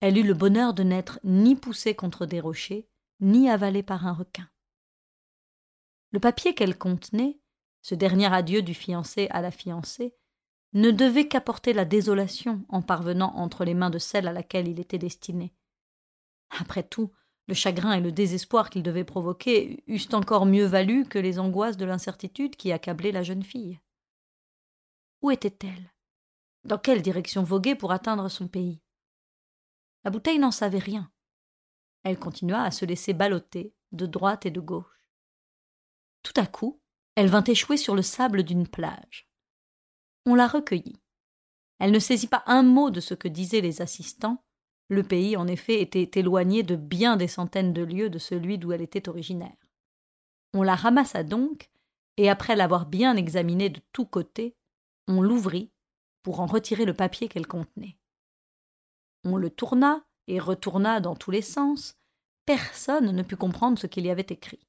elle 0.00 0.18
eut 0.18 0.22
le 0.22 0.34
bonheur 0.34 0.74
de 0.74 0.82
n'être 0.82 1.20
ni 1.24 1.56
poussée 1.56 1.94
contre 1.94 2.26
des 2.26 2.40
rochers, 2.40 2.88
ni 3.20 3.48
avalée 3.48 3.82
par 3.82 4.06
un 4.06 4.12
requin. 4.12 4.48
Le 6.10 6.20
papier 6.20 6.54
qu'elle 6.54 6.76
contenait, 6.76 7.38
ce 7.82 7.94
dernier 7.94 8.32
adieu 8.32 8.62
du 8.62 8.74
fiancé 8.74 9.28
à 9.30 9.40
la 9.40 9.50
fiancée, 9.50 10.14
ne 10.76 10.90
devait 10.90 11.26
qu'apporter 11.26 11.72
la 11.72 11.86
désolation 11.86 12.62
en 12.68 12.82
parvenant 12.82 13.34
entre 13.34 13.64
les 13.64 13.72
mains 13.72 13.88
de 13.88 13.98
celle 13.98 14.28
à 14.28 14.32
laquelle 14.32 14.68
il 14.68 14.78
était 14.78 14.98
destiné. 14.98 15.54
Après 16.50 16.82
tout, 16.82 17.12
le 17.48 17.54
chagrin 17.54 17.94
et 17.94 18.00
le 18.00 18.12
désespoir 18.12 18.68
qu'il 18.68 18.82
devait 18.82 19.02
provoquer 19.02 19.82
eussent 19.86 20.12
encore 20.12 20.44
mieux 20.44 20.66
valu 20.66 21.06
que 21.06 21.18
les 21.18 21.38
angoisses 21.38 21.78
de 21.78 21.86
l'incertitude 21.86 22.56
qui 22.56 22.72
accablaient 22.72 23.10
la 23.10 23.22
jeune 23.22 23.42
fille. 23.42 23.80
Où 25.22 25.30
était-elle? 25.30 25.94
Dans 26.64 26.78
quelle 26.78 27.00
direction 27.00 27.42
voguer 27.42 27.74
pour 27.74 27.90
atteindre 27.90 28.28
son 28.28 28.46
pays? 28.46 28.82
La 30.04 30.10
bouteille 30.10 30.38
n'en 30.38 30.50
savait 30.50 30.78
rien. 30.78 31.10
Elle 32.02 32.18
continua 32.18 32.62
à 32.62 32.70
se 32.70 32.84
laisser 32.84 33.14
balloter 33.14 33.74
de 33.92 34.04
droite 34.04 34.44
et 34.44 34.50
de 34.50 34.60
gauche. 34.60 35.10
Tout 36.22 36.34
à 36.36 36.46
coup, 36.46 36.82
elle 37.14 37.28
vint 37.28 37.44
échouer 37.44 37.78
sur 37.78 37.94
le 37.94 38.02
sable 38.02 38.42
d'une 38.42 38.68
plage. 38.68 39.26
On 40.26 40.34
la 40.34 40.48
recueillit. 40.48 41.00
Elle 41.78 41.92
ne 41.92 41.98
saisit 41.98 42.26
pas 42.26 42.42
un 42.46 42.62
mot 42.62 42.90
de 42.90 43.00
ce 43.00 43.14
que 43.14 43.28
disaient 43.28 43.60
les 43.60 43.80
assistants. 43.80 44.42
Le 44.88 45.02
pays, 45.02 45.36
en 45.36 45.46
effet, 45.46 45.80
était 45.80 46.20
éloigné 46.20 46.62
de 46.62 46.76
bien 46.76 47.16
des 47.16 47.28
centaines 47.28 47.72
de 47.72 47.82
lieues 47.82 48.10
de 48.10 48.18
celui 48.18 48.58
d'où 48.58 48.72
elle 48.72 48.82
était 48.82 49.08
originaire. 49.08 49.56
On 50.52 50.62
la 50.62 50.74
ramassa 50.74 51.22
donc, 51.22 51.70
et 52.16 52.28
après 52.28 52.56
l'avoir 52.56 52.86
bien 52.86 53.16
examinée 53.16 53.68
de 53.68 53.80
tous 53.92 54.06
côtés, 54.06 54.56
on 55.06 55.22
l'ouvrit 55.22 55.70
pour 56.22 56.40
en 56.40 56.46
retirer 56.46 56.84
le 56.84 56.94
papier 56.94 57.28
qu'elle 57.28 57.46
contenait. 57.46 57.96
On 59.24 59.36
le 59.36 59.50
tourna 59.50 60.04
et 60.26 60.40
retourna 60.40 61.00
dans 61.00 61.14
tous 61.14 61.30
les 61.30 61.42
sens. 61.42 61.96
Personne 62.46 63.12
ne 63.12 63.22
put 63.22 63.36
comprendre 63.36 63.78
ce 63.78 63.86
qu'il 63.86 64.06
y 64.06 64.10
avait 64.10 64.26
écrit. 64.28 64.66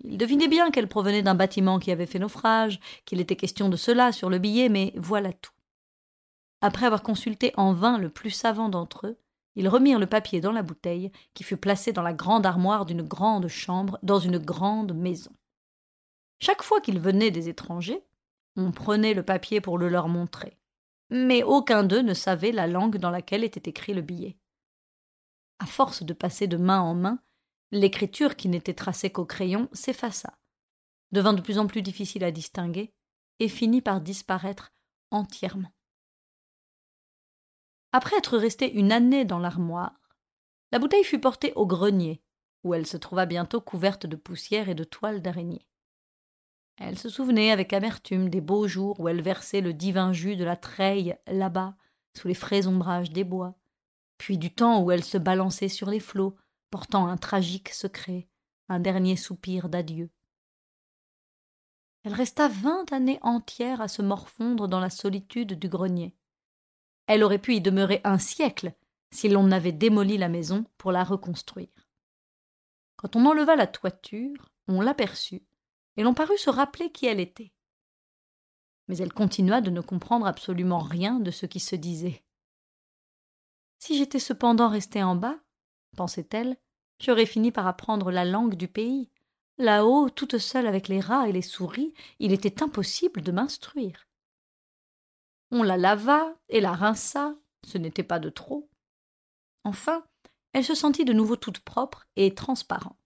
Il 0.00 0.16
devinait 0.16 0.48
bien 0.48 0.70
qu'elle 0.70 0.88
provenait 0.88 1.22
d'un 1.22 1.34
bâtiment 1.34 1.78
qui 1.78 1.90
avait 1.90 2.06
fait 2.06 2.18
naufrage, 2.18 2.80
qu'il 3.04 3.20
était 3.20 3.36
question 3.36 3.68
de 3.68 3.76
cela 3.76 4.12
sur 4.12 4.30
le 4.30 4.38
billet, 4.38 4.68
mais 4.68 4.92
voilà 4.96 5.32
tout. 5.32 5.52
Après 6.60 6.86
avoir 6.86 7.02
consulté 7.02 7.52
en 7.56 7.72
vain 7.72 7.98
le 7.98 8.10
plus 8.10 8.30
savant 8.30 8.68
d'entre 8.68 9.06
eux, 9.06 9.18
ils 9.54 9.68
remirent 9.68 9.98
le 9.98 10.06
papier 10.06 10.40
dans 10.40 10.52
la 10.52 10.62
bouteille, 10.62 11.10
qui 11.34 11.42
fut 11.42 11.56
placée 11.56 11.92
dans 11.92 12.02
la 12.02 12.12
grande 12.12 12.46
armoire 12.46 12.86
d'une 12.86 13.02
grande 13.02 13.48
chambre, 13.48 13.98
dans 14.02 14.20
une 14.20 14.38
grande 14.38 14.94
maison. 14.94 15.32
Chaque 16.40 16.62
fois 16.62 16.80
qu'ils 16.80 17.00
venaient 17.00 17.32
des 17.32 17.48
étrangers, 17.48 18.04
on 18.56 18.70
prenait 18.70 19.14
le 19.14 19.24
papier 19.24 19.60
pour 19.60 19.78
le 19.78 19.88
leur 19.88 20.08
montrer. 20.08 20.56
Mais 21.10 21.42
aucun 21.42 21.82
d'eux 21.82 22.02
ne 22.02 22.14
savait 22.14 22.52
la 22.52 22.66
langue 22.66 22.98
dans 22.98 23.10
laquelle 23.10 23.42
était 23.42 23.68
écrit 23.68 23.94
le 23.94 24.02
billet. 24.02 24.36
À 25.58 25.66
force 25.66 26.04
de 26.04 26.12
passer 26.12 26.46
de 26.46 26.56
main 26.56 26.80
en 26.80 26.94
main, 26.94 27.18
l'écriture 27.70 28.36
qui 28.36 28.48
n'était 28.48 28.74
tracée 28.74 29.10
qu'au 29.10 29.24
crayon 29.24 29.68
s'effaça, 29.72 30.38
devint 31.12 31.34
de 31.34 31.40
plus 31.40 31.58
en 31.58 31.66
plus 31.66 31.82
difficile 31.82 32.24
à 32.24 32.30
distinguer, 32.30 32.92
et 33.40 33.48
finit 33.48 33.82
par 33.82 34.00
disparaître 34.00 34.72
entièrement. 35.10 35.72
Après 37.92 38.16
être 38.16 38.36
restée 38.36 38.72
une 38.72 38.92
année 38.92 39.24
dans 39.24 39.38
l'armoire, 39.38 40.00
la 40.72 40.78
bouteille 40.78 41.04
fut 41.04 41.20
portée 41.20 41.52
au 41.54 41.66
grenier, 41.66 42.22
où 42.64 42.74
elle 42.74 42.86
se 42.86 42.96
trouva 42.96 43.26
bientôt 43.26 43.60
couverte 43.60 44.06
de 44.06 44.16
poussière 44.16 44.68
et 44.68 44.74
de 44.74 44.84
toiles 44.84 45.22
d'araignée. 45.22 45.66
Elle 46.76 46.98
se 46.98 47.08
souvenait 47.08 47.50
avec 47.50 47.72
amertume 47.72 48.28
des 48.28 48.40
beaux 48.40 48.68
jours 48.68 49.00
où 49.00 49.08
elle 49.08 49.22
versait 49.22 49.60
le 49.60 49.72
divin 49.72 50.12
jus 50.12 50.36
de 50.36 50.44
la 50.44 50.56
treille 50.56 51.16
là-bas, 51.26 51.76
sous 52.16 52.28
les 52.28 52.34
frais 52.34 52.66
ombrages 52.66 53.10
des 53.10 53.24
bois, 53.24 53.54
puis 54.16 54.38
du 54.38 54.52
temps 54.52 54.82
où 54.82 54.90
elle 54.90 55.04
se 55.04 55.18
balançait 55.18 55.68
sur 55.68 55.88
les 55.88 56.00
flots, 56.00 56.36
portant 56.70 57.08
un 57.08 57.16
tragique 57.16 57.70
secret, 57.70 58.28
un 58.68 58.80
dernier 58.80 59.16
soupir 59.16 59.68
d'adieu. 59.68 60.10
Elle 62.04 62.14
resta 62.14 62.48
vingt 62.48 62.90
années 62.92 63.18
entières 63.22 63.80
à 63.80 63.88
se 63.88 64.02
morfondre 64.02 64.68
dans 64.68 64.80
la 64.80 64.90
solitude 64.90 65.58
du 65.58 65.68
grenier. 65.68 66.14
Elle 67.06 67.22
aurait 67.22 67.38
pu 67.38 67.54
y 67.54 67.60
demeurer 67.60 68.00
un 68.04 68.18
siècle 68.18 68.74
si 69.10 69.28
l'on 69.28 69.44
n'avait 69.44 69.72
démoli 69.72 70.18
la 70.18 70.28
maison 70.28 70.64
pour 70.76 70.92
la 70.92 71.04
reconstruire. 71.04 71.68
Quand 72.96 73.16
on 73.16 73.26
enleva 73.26 73.56
la 73.56 73.66
toiture, 73.66 74.50
on 74.68 74.80
l'aperçut, 74.80 75.42
et 75.96 76.02
l'on 76.02 76.14
parut 76.14 76.38
se 76.38 76.50
rappeler 76.50 76.92
qui 76.92 77.06
elle 77.06 77.20
était. 77.20 77.52
Mais 78.86 78.98
elle 78.98 79.12
continua 79.12 79.60
de 79.60 79.70
ne 79.70 79.80
comprendre 79.80 80.26
absolument 80.26 80.80
rien 80.80 81.20
de 81.20 81.30
ce 81.30 81.46
qui 81.46 81.60
se 81.60 81.76
disait. 81.76 82.24
Si 83.78 83.96
j'étais 83.96 84.18
cependant 84.18 84.68
restée 84.68 85.02
en 85.02 85.14
bas, 85.14 85.38
pensait-elle, 85.96 86.56
j'aurais 87.00 87.26
fini 87.26 87.52
par 87.52 87.66
apprendre 87.66 88.10
la 88.10 88.24
langue 88.24 88.54
du 88.54 88.68
pays. 88.68 89.10
Là-haut, 89.58 90.08
toute 90.10 90.38
seule 90.38 90.66
avec 90.66 90.88
les 90.88 91.00
rats 91.00 91.28
et 91.28 91.32
les 91.32 91.42
souris, 91.42 91.94
il 92.18 92.32
était 92.32 92.62
impossible 92.62 93.22
de 93.22 93.32
m'instruire. 93.32 94.06
On 95.50 95.62
la 95.62 95.76
lava 95.76 96.34
et 96.48 96.60
la 96.60 96.72
rinça, 96.72 97.34
ce 97.66 97.78
n'était 97.78 98.02
pas 98.02 98.18
de 98.18 98.30
trop. 98.30 98.68
Enfin, 99.64 100.04
elle 100.52 100.64
se 100.64 100.74
sentit 100.74 101.04
de 101.04 101.12
nouveau 101.12 101.36
toute 101.36 101.60
propre 101.60 102.06
et 102.16 102.34
transparente. 102.34 102.96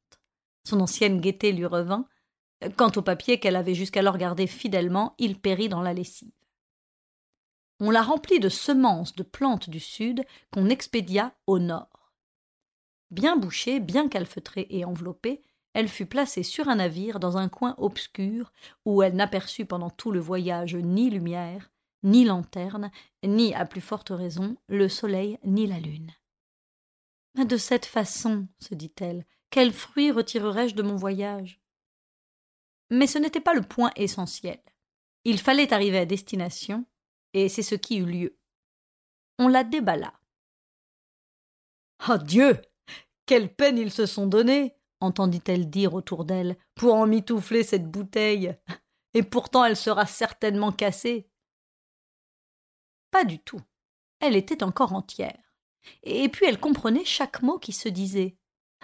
Son 0.65 0.81
ancienne 0.81 1.21
gaieté 1.21 1.53
lui 1.53 1.67
revint, 1.67 2.07
Quant 2.77 2.93
au 2.97 3.03
papier 3.03 3.41
qu'elle 3.41 3.57
avait 3.57 3.75
jusqu'alors 3.75 4.19
gardé 4.19 4.47
fidèlement, 4.47 5.15
il 5.19 5.41
périt 5.41 5.69
dans 5.69 5.83
la 5.83 5.95
lessive. 5.95 6.33
On 7.81 7.91
la 7.91 8.03
remplit 8.03 8.39
de 8.39 8.49
semences 8.49 9.15
de 9.15 9.25
plantes 9.25 9.69
du 9.69 9.81
sud 9.81 10.25
qu'on 10.53 10.69
expédia 10.69 11.35
au 11.47 11.59
nord. 11.59 11.92
Bien 13.13 13.37
bouchée, 13.37 13.79
bien 13.79 14.09
calfeutrée 14.09 14.67
et 14.71 14.87
enveloppée, 14.87 15.43
elle 15.75 15.89
fut 15.89 16.07
placée 16.07 16.43
sur 16.43 16.69
un 16.69 16.77
navire 16.77 17.21
dans 17.21 17.37
un 17.37 17.51
coin 17.51 17.75
obscur 17.77 18.55
où 18.87 19.03
elle 19.03 19.15
n'aperçut 19.15 19.67
pendant 19.67 19.91
tout 19.91 20.13
le 20.13 20.19
voyage 20.19 20.75
ni 20.77 21.11
lumière, 21.11 21.71
ni 22.03 22.25
lanterne, 22.25 22.91
ni, 23.23 23.53
à 23.53 23.67
plus 23.67 23.83
forte 23.83 24.09
raison, 24.09 24.57
le 24.67 24.89
soleil 24.89 25.39
ni 25.45 25.67
la 25.67 25.79
lune. 25.79 26.11
De 27.35 27.59
cette 27.59 27.85
façon, 27.85 28.49
se 28.59 28.75
dit-elle, 28.75 29.27
quel 29.51 29.75
fruit 29.75 30.11
retirerai 30.11 30.71
je 30.71 30.75
de 30.75 30.83
mon 30.83 30.97
voyage? 30.97 31.61
Mais 32.89 33.07
ce 33.07 33.19
n'était 33.19 33.41
pas 33.41 33.55
le 33.55 33.63
point 33.63 33.91
essentiel. 33.95 34.61
Il 35.25 35.39
fallait 35.39 35.75
arriver 35.75 35.99
à 35.99 36.07
destination, 36.07 36.87
et 37.35 37.51
c'est 37.51 37.63
ce 37.63 37.75
qui 37.75 37.99
eut 37.99 38.07
lieu. 38.07 38.39
On 39.39 39.49
la 39.49 39.65
déballa. 39.65 40.15
Ah 41.99 42.17
Dieu 42.17 42.59
Quelle 43.33 43.49
peine 43.49 43.79
ils 43.79 43.91
se 43.91 44.05
sont 44.05 44.27
donnés 44.27 44.77
entendit-elle 45.01 45.71
dire 45.71 45.95
autour 45.95 46.27
d'elle, 46.27 46.59
pour 46.75 46.93
en 46.93 47.07
mitoufler 47.07 47.63
cette 47.63 47.91
bouteille. 47.91 48.55
Et 49.15 49.23
pourtant 49.23 49.65
elle 49.65 49.79
sera 49.79 50.05
certainement 50.05 50.71
cassée. 50.71 51.31
Pas 53.11 53.25
du 53.25 53.39
tout. 53.39 53.63
Elle 54.21 54.37
était 54.37 54.63
encore 54.63 54.93
entière. 54.93 55.57
Et 56.03 56.29
puis 56.29 56.45
elle 56.45 56.61
comprenait 56.61 57.07
chaque 57.07 57.41
mot 57.41 57.59
qui 57.59 57.73
se 57.73 57.89
disait. 57.89 58.37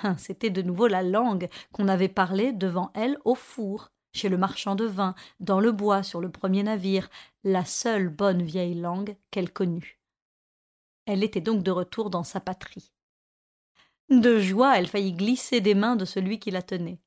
Hein, 0.02 0.16
c'était 0.16 0.48
de 0.48 0.62
nouveau 0.62 0.86
la 0.86 1.02
langue 1.02 1.50
qu'on 1.72 1.86
avait 1.86 2.08
parlée 2.08 2.54
devant 2.54 2.90
elle 2.94 3.18
au 3.26 3.34
four, 3.34 3.90
chez 4.14 4.30
le 4.30 4.38
marchand 4.38 4.76
de 4.76 4.86
vin, 4.86 5.14
dans 5.40 5.60
le 5.60 5.72
bois, 5.72 6.02
sur 6.02 6.22
le 6.22 6.32
premier 6.32 6.62
navire, 6.62 7.10
la 7.44 7.66
seule 7.66 8.08
bonne 8.08 8.42
vieille 8.42 8.76
langue 8.76 9.14
qu'elle 9.30 9.52
connût. 9.52 10.00
Elle 11.04 11.22
était 11.22 11.42
donc 11.42 11.62
de 11.62 11.70
retour 11.70 12.08
dans 12.08 12.24
sa 12.24 12.40
patrie. 12.40 12.94
De 14.10 14.38
joie, 14.38 14.78
elle 14.78 14.88
faillit 14.88 15.12
glisser 15.12 15.60
des 15.60 15.74
mains 15.74 15.96
de 15.96 16.04
celui 16.04 16.38
qui 16.38 16.50
la 16.50 16.62
tenait. 16.62 17.00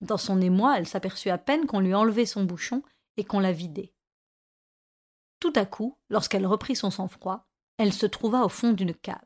Dans 0.00 0.16
son 0.16 0.40
émoi, 0.40 0.78
elle 0.78 0.86
s'aperçut 0.86 1.30
à 1.30 1.38
peine 1.38 1.66
qu'on 1.66 1.80
lui 1.80 1.94
enlevait 1.94 2.26
son 2.26 2.44
bouchon 2.44 2.82
et 3.16 3.24
qu'on 3.24 3.40
la 3.40 3.52
vidait. 3.52 3.92
Tout 5.40 5.52
à 5.56 5.66
coup, 5.66 5.98
lorsqu'elle 6.08 6.46
reprit 6.46 6.76
son 6.76 6.90
sang-froid, 6.90 7.48
elle 7.78 7.92
se 7.92 8.06
trouva 8.06 8.44
au 8.44 8.48
fond 8.48 8.72
d'une 8.72 8.94
cave. 8.94 9.24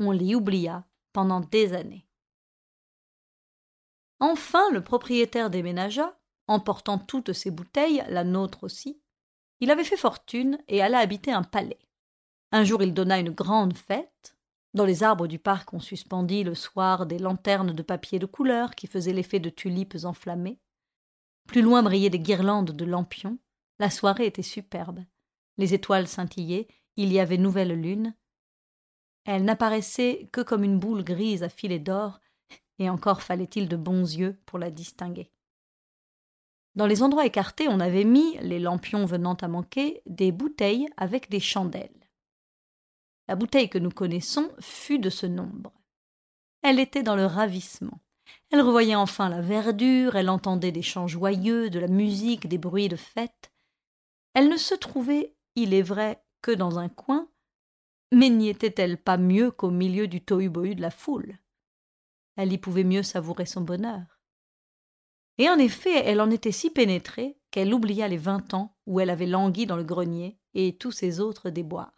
On 0.00 0.10
l'y 0.10 0.34
oublia 0.34 0.86
pendant 1.12 1.40
des 1.40 1.72
années. 1.72 2.06
Enfin, 4.20 4.70
le 4.72 4.82
propriétaire 4.82 5.50
déménagea, 5.50 6.18
emportant 6.46 6.98
toutes 6.98 7.32
ses 7.32 7.50
bouteilles, 7.50 8.04
la 8.08 8.24
nôtre 8.24 8.64
aussi. 8.64 9.00
Il 9.60 9.70
avait 9.70 9.84
fait 9.84 9.96
fortune 9.96 10.58
et 10.68 10.80
alla 10.80 10.98
habiter 10.98 11.32
un 11.32 11.42
palais. 11.42 11.78
Un 12.52 12.64
jour, 12.64 12.82
il 12.82 12.94
donna 12.94 13.18
une 13.18 13.30
grande 13.30 13.76
fête. 13.76 14.35
Dans 14.76 14.84
les 14.84 15.02
arbres 15.02 15.26
du 15.26 15.38
parc, 15.38 15.72
on 15.72 15.80
suspendit 15.80 16.44
le 16.44 16.54
soir 16.54 17.06
des 17.06 17.18
lanternes 17.18 17.72
de 17.72 17.82
papier 17.82 18.18
de 18.18 18.26
couleur 18.26 18.74
qui 18.74 18.86
faisaient 18.86 19.14
l'effet 19.14 19.40
de 19.40 19.48
tulipes 19.48 19.96
enflammées. 20.04 20.60
Plus 21.48 21.62
loin 21.62 21.82
brillaient 21.82 22.10
des 22.10 22.20
guirlandes 22.20 22.72
de 22.72 22.84
lampions. 22.84 23.38
La 23.78 23.88
soirée 23.88 24.26
était 24.26 24.42
superbe. 24.42 25.02
Les 25.56 25.72
étoiles 25.72 26.06
scintillaient, 26.06 26.68
il 26.96 27.10
y 27.10 27.18
avait 27.20 27.38
nouvelle 27.38 27.72
lune. 27.72 28.14
Elle 29.24 29.44
n'apparaissait 29.44 30.28
que 30.30 30.42
comme 30.42 30.62
une 30.62 30.78
boule 30.78 31.04
grise 31.04 31.42
à 31.42 31.48
filets 31.48 31.78
d'or, 31.78 32.20
et 32.78 32.90
encore 32.90 33.22
fallait-il 33.22 33.70
de 33.70 33.76
bons 33.76 34.14
yeux 34.14 34.38
pour 34.44 34.58
la 34.58 34.70
distinguer. 34.70 35.30
Dans 36.74 36.86
les 36.86 37.02
endroits 37.02 37.24
écartés, 37.24 37.66
on 37.70 37.80
avait 37.80 38.04
mis, 38.04 38.36
les 38.42 38.58
lampions 38.58 39.06
venant 39.06 39.36
à 39.36 39.48
manquer, 39.48 40.02
des 40.04 40.32
bouteilles 40.32 40.86
avec 40.98 41.30
des 41.30 41.40
chandelles. 41.40 42.05
La 43.28 43.36
bouteille 43.36 43.68
que 43.68 43.78
nous 43.78 43.90
connaissons 43.90 44.50
fut 44.60 44.98
de 44.98 45.10
ce 45.10 45.26
nombre. 45.26 45.72
Elle 46.62 46.78
était 46.78 47.02
dans 47.02 47.16
le 47.16 47.26
ravissement. 47.26 48.00
Elle 48.50 48.60
revoyait 48.60 48.94
enfin 48.94 49.28
la 49.28 49.40
verdure, 49.40 50.16
elle 50.16 50.30
entendait 50.30 50.72
des 50.72 50.82
chants 50.82 51.08
joyeux, 51.08 51.70
de 51.70 51.78
la 51.78 51.88
musique, 51.88 52.48
des 52.48 52.58
bruits 52.58 52.88
de 52.88 52.96
fête. 52.96 53.52
Elle 54.34 54.48
ne 54.48 54.56
se 54.56 54.74
trouvait 54.74 55.36
il 55.56 55.72
est 55.72 55.82
vrai 55.82 56.22
que 56.42 56.50
dans 56.50 56.78
un 56.78 56.88
coin, 56.88 57.28
mais 58.12 58.28
n'y 58.28 58.48
était-elle 58.48 58.98
pas 59.02 59.16
mieux 59.16 59.50
qu'au 59.50 59.70
milieu 59.70 60.06
du 60.06 60.20
tohu-bohu 60.20 60.74
de 60.74 60.82
la 60.82 60.90
foule? 60.90 61.38
Elle 62.36 62.52
y 62.52 62.58
pouvait 62.58 62.84
mieux 62.84 63.02
savourer 63.02 63.46
son 63.46 63.62
bonheur. 63.62 64.20
Et 65.38 65.48
en 65.48 65.58
effet, 65.58 66.02
elle 66.04 66.20
en 66.20 66.30
était 66.30 66.52
si 66.52 66.70
pénétrée 66.70 67.38
qu'elle 67.50 67.72
oublia 67.72 68.06
les 68.06 68.16
vingt 68.18 68.54
ans 68.54 68.76
où 68.86 69.00
elle 69.00 69.10
avait 69.10 69.26
langui 69.26 69.66
dans 69.66 69.76
le 69.76 69.84
grenier 69.84 70.38
et 70.54 70.76
tous 70.76 70.92
ses 70.92 71.20
autres 71.20 71.50
déboires. 71.50 71.95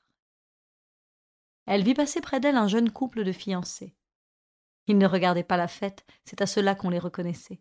Elle 1.70 1.84
vit 1.84 1.92
passer 1.92 2.22
près 2.22 2.40
d'elle 2.40 2.56
un 2.56 2.66
jeune 2.66 2.90
couple 2.90 3.24
de 3.24 3.32
fiancés. 3.32 3.94
Ils 4.86 4.96
ne 4.96 5.06
regardaient 5.06 5.42
pas 5.42 5.58
la 5.58 5.68
fête, 5.68 6.06
c'est 6.24 6.40
à 6.40 6.46
cela 6.46 6.74
qu'on 6.74 6.88
les 6.88 6.98
reconnaissait. 6.98 7.60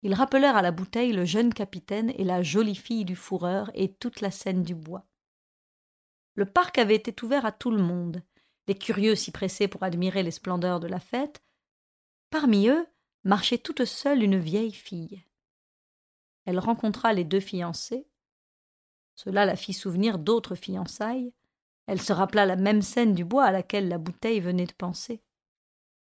Ils 0.00 0.14
rappelèrent 0.14 0.56
à 0.56 0.62
la 0.62 0.70
bouteille 0.70 1.12
le 1.12 1.26
jeune 1.26 1.52
capitaine 1.52 2.10
et 2.16 2.24
la 2.24 2.42
jolie 2.42 2.74
fille 2.74 3.04
du 3.04 3.14
fourreur 3.14 3.70
et 3.74 3.92
toute 3.92 4.22
la 4.22 4.30
scène 4.30 4.62
du 4.62 4.74
bois. 4.74 5.06
Le 6.34 6.46
parc 6.46 6.78
avait 6.78 6.94
été 6.94 7.14
ouvert 7.22 7.44
à 7.44 7.52
tout 7.52 7.70
le 7.70 7.82
monde. 7.82 8.22
Les 8.68 8.74
curieux 8.74 9.16
s'y 9.16 9.32
pressaient 9.32 9.68
pour 9.68 9.82
admirer 9.82 10.22
les 10.22 10.30
splendeurs 10.30 10.80
de 10.80 10.88
la 10.88 11.00
fête. 11.00 11.42
Parmi 12.30 12.68
eux 12.68 12.86
marchait 13.22 13.58
toute 13.58 13.84
seule 13.84 14.22
une 14.22 14.38
vieille 14.38 14.72
fille. 14.72 15.22
Elle 16.46 16.58
rencontra 16.58 17.12
les 17.12 17.24
deux 17.24 17.40
fiancés. 17.40 18.08
Cela 19.14 19.44
la 19.44 19.56
fit 19.56 19.74
souvenir 19.74 20.18
d'autres 20.18 20.54
fiançailles. 20.54 21.34
Elle 21.88 22.02
se 22.02 22.12
rappela 22.12 22.44
la 22.44 22.56
même 22.56 22.82
scène 22.82 23.14
du 23.14 23.24
bois 23.24 23.46
à 23.46 23.50
laquelle 23.50 23.88
la 23.88 23.96
bouteille 23.96 24.40
venait 24.40 24.66
de 24.66 24.74
penser. 24.74 25.22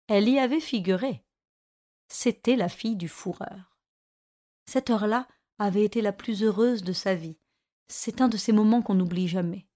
Elle 0.08 0.30
y 0.30 0.40
avait 0.40 0.62
figuré. 0.62 1.26
C'était 2.08 2.56
la 2.56 2.70
fille 2.70 2.96
du 2.96 3.10
fourreur. 3.10 3.78
Cette 4.66 4.90
heure-là 4.90 5.28
avait 5.60 5.84
été 5.84 6.02
la 6.02 6.14
plus 6.14 6.44
heureuse 6.44 6.82
de 6.82 6.94
sa 6.94 7.14
vie. 7.14 7.38
C'est 7.90 8.22
un 8.22 8.30
de 8.30 8.38
ces 8.38 8.54
moments 8.54 8.82
qu'on 8.82 8.96
n'oublie 8.96 9.28
jamais. 9.28 9.68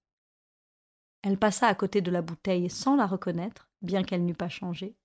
Elle 1.20 1.38
passa 1.38 1.66
à 1.66 1.74
côté 1.74 2.00
de 2.00 2.10
la 2.10 2.22
bouteille 2.22 2.70
sans 2.70 2.96
la 2.96 3.06
reconnaître, 3.06 3.68
bien 3.82 4.02
qu'elle 4.02 4.24
n'eût 4.24 4.32
pas 4.32 4.48
changé. 4.48 4.96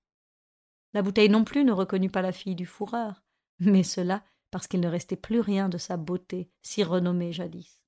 La 0.93 1.01
bouteille 1.01 1.29
non 1.29 1.43
plus 1.43 1.65
ne 1.65 1.73
reconnut 1.73 2.09
pas 2.09 2.21
la 2.21 2.31
fille 2.31 2.55
du 2.55 2.65
fourreur, 2.65 3.21
mais 3.59 3.83
cela 3.83 4.23
parce 4.49 4.67
qu'il 4.67 4.79
ne 4.79 4.87
restait 4.87 5.17
plus 5.17 5.41
rien 5.41 5.67
de 5.67 5.77
sa 5.77 5.97
beauté, 5.97 6.49
si 6.61 6.85
renommée 6.85 7.33
jadis. 7.33 7.81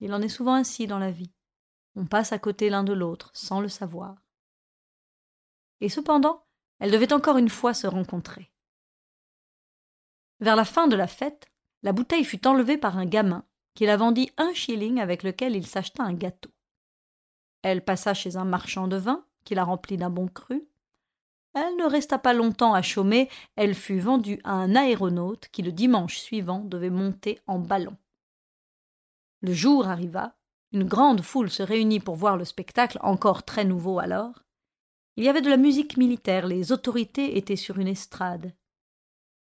Il 0.00 0.12
en 0.12 0.20
est 0.22 0.28
souvent 0.28 0.54
ainsi 0.54 0.88
dans 0.88 0.98
la 0.98 1.12
vie. 1.12 1.32
On 1.98 2.06
passe 2.06 2.30
à 2.30 2.38
côté 2.38 2.70
l'un 2.70 2.84
de 2.84 2.92
l'autre 2.92 3.32
sans 3.34 3.60
le 3.60 3.68
savoir. 3.68 4.14
Et 5.80 5.88
cependant, 5.88 6.44
elles 6.78 6.92
devaient 6.92 7.12
encore 7.12 7.38
une 7.38 7.48
fois 7.48 7.74
se 7.74 7.88
rencontrer. 7.88 8.52
Vers 10.38 10.54
la 10.54 10.64
fin 10.64 10.86
de 10.86 10.94
la 10.94 11.08
fête, 11.08 11.50
la 11.82 11.90
bouteille 11.90 12.24
fut 12.24 12.46
enlevée 12.46 12.78
par 12.78 12.98
un 12.98 13.04
gamin 13.04 13.44
qui 13.74 13.84
la 13.84 13.96
vendit 13.96 14.30
un 14.36 14.54
shilling 14.54 15.00
avec 15.00 15.24
lequel 15.24 15.56
il 15.56 15.66
s'acheta 15.66 16.04
un 16.04 16.12
gâteau. 16.12 16.52
Elle 17.62 17.84
passa 17.84 18.14
chez 18.14 18.36
un 18.36 18.44
marchand 18.44 18.86
de 18.86 18.96
vin 18.96 19.26
qui 19.44 19.56
la 19.56 19.64
remplit 19.64 19.96
d'un 19.96 20.10
bon 20.10 20.28
cru. 20.28 20.68
Elle 21.52 21.76
ne 21.78 21.84
resta 21.84 22.16
pas 22.20 22.32
longtemps 22.32 22.74
à 22.74 22.82
chômer, 22.82 23.28
elle 23.56 23.74
fut 23.74 23.98
vendue 23.98 24.40
à 24.44 24.52
un 24.52 24.76
aéronaute 24.76 25.48
qui 25.48 25.62
le 25.62 25.72
dimanche 25.72 26.18
suivant 26.18 26.60
devait 26.60 26.90
monter 26.90 27.40
en 27.48 27.58
ballon. 27.58 27.96
Le 29.40 29.52
jour 29.52 29.88
arriva, 29.88 30.37
une 30.72 30.84
grande 30.84 31.22
foule 31.22 31.50
se 31.50 31.62
réunit 31.62 32.00
pour 32.00 32.16
voir 32.16 32.36
le 32.36 32.44
spectacle, 32.44 32.98
encore 33.02 33.44
très 33.44 33.64
nouveau 33.64 33.98
alors. 33.98 34.44
Il 35.16 35.24
y 35.24 35.28
avait 35.28 35.40
de 35.40 35.50
la 35.50 35.56
musique 35.56 35.96
militaire, 35.96 36.46
les 36.46 36.72
autorités 36.72 37.36
étaient 37.38 37.56
sur 37.56 37.78
une 37.78 37.88
estrade 37.88 38.52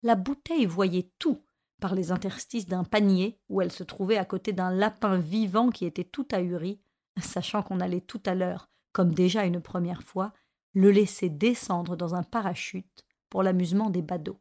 la 0.03 0.15
bouteille 0.15 0.65
voyait 0.65 1.11
tout 1.19 1.43
par 1.79 1.93
les 1.93 2.11
interstices 2.11 2.67
d'un 2.67 2.83
panier 2.83 3.39
où 3.49 3.61
elle 3.61 3.71
se 3.71 3.83
trouvait 3.83 4.17
à 4.17 4.25
côté 4.25 4.53
d'un 4.53 4.71
lapin 4.71 5.17
vivant 5.17 5.69
qui 5.69 5.85
était 5.85 6.03
tout 6.03 6.27
ahuri, 6.31 6.79
sachant 7.21 7.63
qu'on 7.63 7.79
allait 7.79 8.01
tout 8.01 8.21
à 8.25 8.35
l'heure, 8.35 8.69
comme 8.93 9.13
déjà 9.13 9.45
une 9.45 9.61
première 9.61 10.03
fois, 10.03 10.33
le 10.73 10.91
laisser 10.91 11.29
descendre 11.29 11.95
dans 11.95 12.15
un 12.15 12.23
parachute 12.23 13.05
pour 13.29 13.43
l'amusement 13.43 13.89
des 13.89 14.01
badauds. 14.01 14.39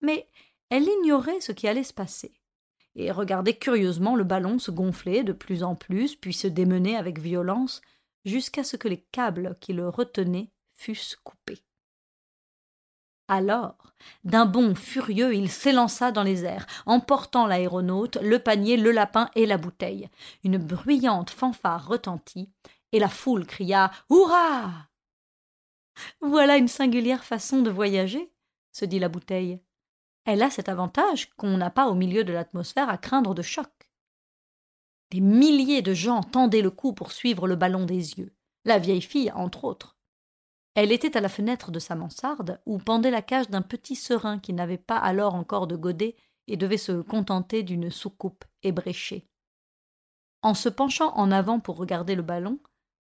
Mais 0.00 0.28
elle 0.68 0.84
ignorait 0.84 1.40
ce 1.40 1.52
qui 1.52 1.66
allait 1.68 1.82
se 1.82 1.94
passer, 1.94 2.34
et 2.96 3.12
regardait 3.12 3.56
curieusement 3.56 4.16
le 4.16 4.24
ballon 4.24 4.58
se 4.58 4.70
gonfler 4.70 5.22
de 5.22 5.32
plus 5.32 5.62
en 5.62 5.74
plus, 5.74 6.16
puis 6.16 6.32
se 6.32 6.48
démener 6.48 6.96
avec 6.96 7.18
violence, 7.18 7.82
jusqu'à 8.24 8.64
ce 8.64 8.76
que 8.76 8.88
les 8.88 9.06
câbles 9.12 9.56
qui 9.60 9.72
le 9.72 9.88
retenaient 9.88 10.50
fussent 10.74 11.16
coupés. 11.22 11.62
Alors, 13.28 13.92
d'un 14.24 14.46
bond 14.46 14.74
furieux, 14.74 15.34
il 15.34 15.50
s'élança 15.50 16.12
dans 16.12 16.22
les 16.22 16.44
airs, 16.44 16.66
emportant 16.86 17.46
l'aéronaute, 17.46 18.16
le 18.22 18.38
panier, 18.38 18.76
le 18.76 18.92
lapin 18.92 19.30
et 19.34 19.46
la 19.46 19.58
bouteille. 19.58 20.08
Une 20.44 20.58
bruyante 20.58 21.30
fanfare 21.30 21.86
retentit, 21.86 22.50
et 22.92 23.00
la 23.00 23.08
foule 23.08 23.46
cria 23.46 23.90
Hurrah 24.10 24.88
Voilà 26.20 26.56
une 26.56 26.68
singulière 26.68 27.24
façon 27.24 27.62
de 27.62 27.70
voyager, 27.70 28.30
se 28.72 28.84
dit 28.84 29.00
la 29.00 29.08
bouteille. 29.08 29.60
Elle 30.26 30.42
a 30.42 30.50
cet 30.50 30.68
avantage 30.68 31.30
qu'on 31.36 31.56
n'a 31.56 31.70
pas 31.70 31.88
au 31.88 31.94
milieu 31.94 32.24
de 32.24 32.32
l'atmosphère 32.32 32.88
à 32.88 32.98
craindre 32.98 33.32
de 33.32 33.42
choc. 33.42 33.70
Des 35.12 35.20
milliers 35.20 35.82
de 35.82 35.94
gens 35.94 36.20
tendaient 36.20 36.62
le 36.62 36.70
cou 36.70 36.92
pour 36.92 37.12
suivre 37.12 37.46
le 37.46 37.54
ballon 37.54 37.86
des 37.86 38.18
yeux, 38.18 38.34
la 38.64 38.80
vieille 38.80 39.02
fille 39.02 39.30
entre 39.30 39.62
autres. 39.62 39.96
Elle 40.74 40.90
était 40.90 41.16
à 41.16 41.20
la 41.20 41.28
fenêtre 41.28 41.70
de 41.70 41.78
sa 41.78 41.94
mansarde, 41.94 42.60
où 42.66 42.78
pendait 42.78 43.12
la 43.12 43.22
cage 43.22 43.48
d'un 43.48 43.62
petit 43.62 43.94
serin 43.94 44.40
qui 44.40 44.52
n'avait 44.52 44.76
pas 44.76 44.98
alors 44.98 45.36
encore 45.36 45.68
de 45.68 45.76
godet 45.76 46.16
et 46.48 46.56
devait 46.56 46.76
se 46.76 47.00
contenter 47.02 47.62
d'une 47.62 47.90
soucoupe 47.90 48.44
ébréchée. 48.64 49.28
En 50.42 50.54
se 50.54 50.68
penchant 50.68 51.14
en 51.14 51.30
avant 51.30 51.60
pour 51.60 51.76
regarder 51.76 52.16
le 52.16 52.22
ballon, 52.22 52.58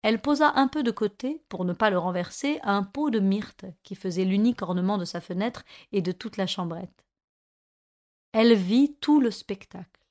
elle 0.03 0.21
posa 0.21 0.53
un 0.55 0.67
peu 0.67 0.83
de 0.83 0.91
côté, 0.91 1.43
pour 1.49 1.65
ne 1.65 1.73
pas 1.73 1.89
le 1.89 1.97
renverser, 1.97 2.59
un 2.63 2.83
pot 2.83 3.09
de 3.09 3.19
myrte 3.19 3.65
qui 3.83 3.95
faisait 3.95 4.25
l'unique 4.25 4.61
ornement 4.61 4.97
de 4.97 5.05
sa 5.05 5.21
fenêtre 5.21 5.63
et 5.91 6.01
de 6.01 6.11
toute 6.11 6.37
la 6.37 6.47
chambrette. 6.47 7.05
Elle 8.31 8.53
vit 8.53 8.95
tout 9.01 9.19
le 9.19 9.31
spectacle. 9.31 10.01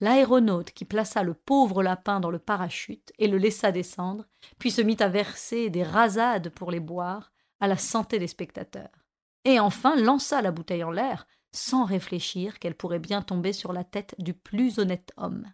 L'aéronaute 0.00 0.72
qui 0.72 0.84
plaça 0.84 1.22
le 1.22 1.34
pauvre 1.34 1.82
lapin 1.82 2.20
dans 2.20 2.30
le 2.30 2.38
parachute 2.38 3.12
et 3.18 3.28
le 3.28 3.38
laissa 3.38 3.72
descendre, 3.72 4.26
puis 4.58 4.70
se 4.70 4.82
mit 4.82 4.96
à 5.00 5.08
verser 5.08 5.70
des 5.70 5.82
rasades 5.82 6.50
pour 6.50 6.70
les 6.70 6.80
boire, 6.80 7.32
à 7.60 7.68
la 7.68 7.76
santé 7.76 8.18
des 8.18 8.26
spectateurs, 8.26 9.06
et 9.44 9.60
enfin 9.60 9.96
lança 9.96 10.42
la 10.42 10.50
bouteille 10.50 10.84
en 10.84 10.90
l'air, 10.90 11.26
sans 11.52 11.84
réfléchir 11.84 12.58
qu'elle 12.58 12.74
pourrait 12.74 12.98
bien 12.98 13.22
tomber 13.22 13.52
sur 13.52 13.72
la 13.72 13.84
tête 13.84 14.14
du 14.18 14.34
plus 14.34 14.78
honnête 14.78 15.12
homme. 15.16 15.52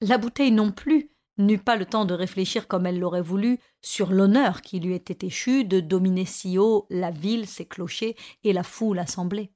La 0.00 0.18
bouteille 0.18 0.52
non 0.52 0.70
plus 0.70 1.10
n'eut 1.38 1.58
pas 1.58 1.76
le 1.76 1.86
temps 1.86 2.04
de 2.04 2.14
réfléchir 2.14 2.68
comme 2.68 2.86
elle 2.86 2.98
l'aurait 2.98 3.22
voulu 3.22 3.58
sur 3.80 4.12
l'honneur 4.12 4.60
qui 4.60 4.80
lui 4.80 4.94
était 4.94 5.26
échu 5.26 5.64
de 5.64 5.80
dominer 5.80 6.24
si 6.24 6.58
haut 6.58 6.86
la 6.90 7.10
ville, 7.10 7.46
ses 7.46 7.66
clochers 7.66 8.16
et 8.44 8.52
la 8.52 8.62
foule 8.62 8.98
assemblée. 8.98 9.52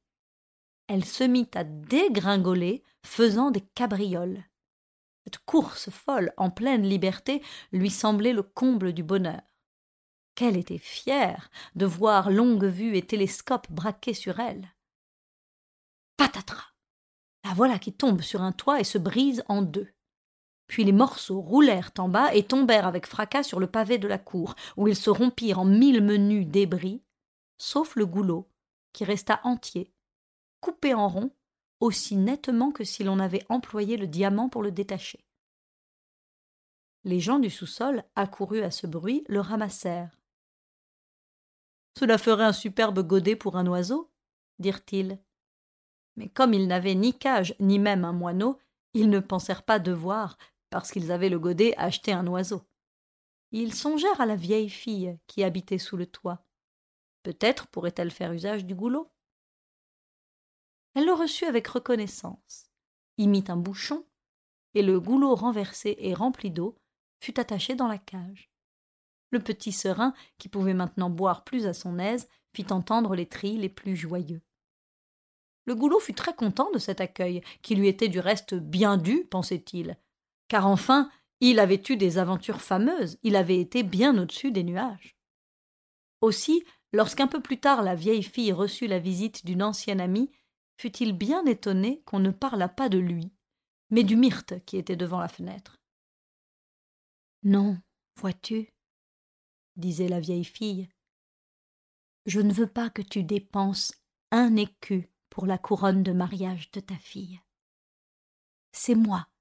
Elle 0.88 1.04
se 1.04 1.24
mit 1.24 1.48
à 1.54 1.64
dégringoler, 1.64 2.82
faisant 3.04 3.50
des 3.50 3.60
cabrioles. 3.60 4.44
Cette 5.24 5.38
course 5.38 5.90
folle, 5.90 6.32
en 6.36 6.50
pleine 6.50 6.82
liberté, 6.82 7.42
lui 7.72 7.90
semblait 7.90 8.32
le 8.32 8.42
comble 8.42 8.92
du 8.92 9.02
bonheur. 9.02 9.40
Qu'elle 10.34 10.56
était 10.56 10.78
fière 10.78 11.50
de 11.74 11.86
voir 11.86 12.30
longue-vue 12.30 12.96
et 12.96 13.06
télescope 13.06 13.70
braqués 13.70 14.14
sur 14.14 14.40
elle. 14.40 14.74
Patatras. 16.16 16.72
La 17.44 17.54
voilà 17.54 17.78
qui 17.78 17.92
tombe 17.92 18.22
sur 18.22 18.42
un 18.42 18.52
toit 18.52 18.80
et 18.80 18.84
se 18.84 18.98
brise 18.98 19.44
en 19.48 19.62
deux. 19.62 19.88
Puis 20.72 20.84
les 20.84 20.92
morceaux 20.92 21.42
roulèrent 21.42 21.90
en 21.98 22.08
bas 22.08 22.34
et 22.34 22.44
tombèrent 22.44 22.86
avec 22.86 23.06
fracas 23.06 23.42
sur 23.42 23.60
le 23.60 23.66
pavé 23.66 23.98
de 23.98 24.08
la 24.08 24.16
cour, 24.16 24.54
où 24.78 24.88
ils 24.88 24.96
se 24.96 25.10
rompirent 25.10 25.58
en 25.58 25.66
mille 25.66 26.02
menus 26.02 26.46
débris, 26.46 27.02
sauf 27.58 27.94
le 27.94 28.06
goulot, 28.06 28.48
qui 28.94 29.04
resta 29.04 29.42
entier, 29.44 29.92
coupé 30.62 30.94
en 30.94 31.08
rond, 31.08 31.30
aussi 31.80 32.16
nettement 32.16 32.72
que 32.72 32.84
si 32.84 33.04
l'on 33.04 33.18
avait 33.18 33.44
employé 33.50 33.98
le 33.98 34.06
diamant 34.06 34.48
pour 34.48 34.62
le 34.62 34.70
détacher. 34.70 35.26
Les 37.04 37.20
gens 37.20 37.38
du 37.38 37.50
sous-sol, 37.50 38.02
accourus 38.16 38.62
à 38.62 38.70
ce 38.70 38.86
bruit, 38.86 39.24
le 39.28 39.40
ramassèrent. 39.40 40.18
Cela 41.98 42.16
ferait 42.16 42.44
un 42.44 42.54
superbe 42.54 43.06
godet 43.06 43.36
pour 43.36 43.58
un 43.58 43.66
oiseau, 43.66 44.10
dirent-ils 44.58 45.18
mais 46.16 46.30
comme 46.30 46.54
ils 46.54 46.66
n'avaient 46.66 46.94
ni 46.94 47.12
cage 47.12 47.54
ni 47.60 47.78
même 47.78 48.06
un 48.06 48.12
moineau, 48.12 48.58
ils 48.94 49.08
ne 49.08 49.20
pensèrent 49.20 49.62
pas 49.62 49.78
devoir, 49.78 50.36
parce 50.72 50.90
qu'ils 50.90 51.12
avaient 51.12 51.28
le 51.28 51.38
godet, 51.38 51.76
acheter 51.76 52.12
un 52.12 52.26
oiseau. 52.26 52.62
Ils 53.50 53.74
songèrent 53.74 54.22
à 54.22 54.26
la 54.26 54.36
vieille 54.36 54.70
fille 54.70 55.18
qui 55.26 55.44
habitait 55.44 55.76
sous 55.76 55.98
le 55.98 56.06
toit. 56.06 56.46
Peut-être 57.22 57.66
pourrait-elle 57.68 58.10
faire 58.10 58.32
usage 58.32 58.64
du 58.64 58.74
goulot. 58.74 59.12
Elle 60.94 61.04
le 61.04 61.12
reçut 61.12 61.44
avec 61.44 61.68
reconnaissance, 61.68 62.70
y 63.18 63.28
mit 63.28 63.44
un 63.48 63.58
bouchon, 63.58 64.06
et 64.72 64.82
le 64.82 64.98
goulot 64.98 65.34
renversé 65.34 65.94
et 65.98 66.14
rempli 66.14 66.50
d'eau 66.50 66.78
fut 67.20 67.38
attaché 67.38 67.74
dans 67.74 67.88
la 67.88 67.98
cage. 67.98 68.50
Le 69.30 69.40
petit 69.40 69.72
serin, 69.72 70.14
qui 70.38 70.48
pouvait 70.48 70.74
maintenant 70.74 71.10
boire 71.10 71.44
plus 71.44 71.66
à 71.66 71.74
son 71.74 71.98
aise, 71.98 72.30
fit 72.54 72.66
entendre 72.70 73.14
les 73.14 73.26
trilles 73.26 73.58
les 73.58 73.68
plus 73.68 73.94
joyeux. 73.94 74.40
Le 75.66 75.74
goulot 75.74 76.00
fut 76.00 76.14
très 76.14 76.34
content 76.34 76.70
de 76.72 76.78
cet 76.78 77.02
accueil, 77.02 77.42
qui 77.60 77.74
lui 77.74 77.88
était 77.88 78.08
du 78.08 78.20
reste 78.20 78.54
bien 78.54 78.96
dû, 78.96 79.26
pensait-il, 79.26 79.98
car 80.52 80.66
enfin 80.66 81.10
il 81.40 81.58
avait 81.58 81.82
eu 81.88 81.96
des 81.96 82.18
aventures 82.18 82.60
fameuses, 82.60 83.18
il 83.22 83.36
avait 83.36 83.58
été 83.58 83.82
bien 83.82 84.18
au-dessus 84.18 84.52
des 84.52 84.62
nuages. 84.62 85.16
Aussi, 86.20 86.62
lorsqu'un 86.92 87.26
peu 87.26 87.40
plus 87.40 87.58
tard 87.58 87.80
la 87.80 87.94
vieille 87.94 88.22
fille 88.22 88.52
reçut 88.52 88.86
la 88.86 88.98
visite 88.98 89.46
d'une 89.46 89.62
ancienne 89.62 89.98
amie, 89.98 90.30
fut-il 90.76 91.14
bien 91.14 91.46
étonné 91.46 92.02
qu'on 92.04 92.18
ne 92.18 92.30
parlât 92.30 92.68
pas 92.68 92.90
de 92.90 92.98
lui, 92.98 93.32
mais 93.88 94.04
du 94.04 94.14
myrte 94.14 94.62
qui 94.66 94.76
était 94.76 94.94
devant 94.94 95.20
la 95.20 95.28
fenêtre. 95.28 95.80
Non, 97.44 97.78
vois-tu, 98.16 98.68
disait 99.76 100.08
la 100.08 100.20
vieille 100.20 100.44
fille, 100.44 100.90
je 102.26 102.42
ne 102.42 102.52
veux 102.52 102.68
pas 102.68 102.90
que 102.90 103.00
tu 103.00 103.24
dépenses 103.24 103.94
un 104.32 104.56
écu 104.56 105.08
pour 105.30 105.46
la 105.46 105.56
couronne 105.56 106.02
de 106.02 106.12
mariage 106.12 106.70
de 106.72 106.80
ta 106.80 106.96
fille. 106.96 107.40
C'est 108.72 108.94
moi 108.94 109.31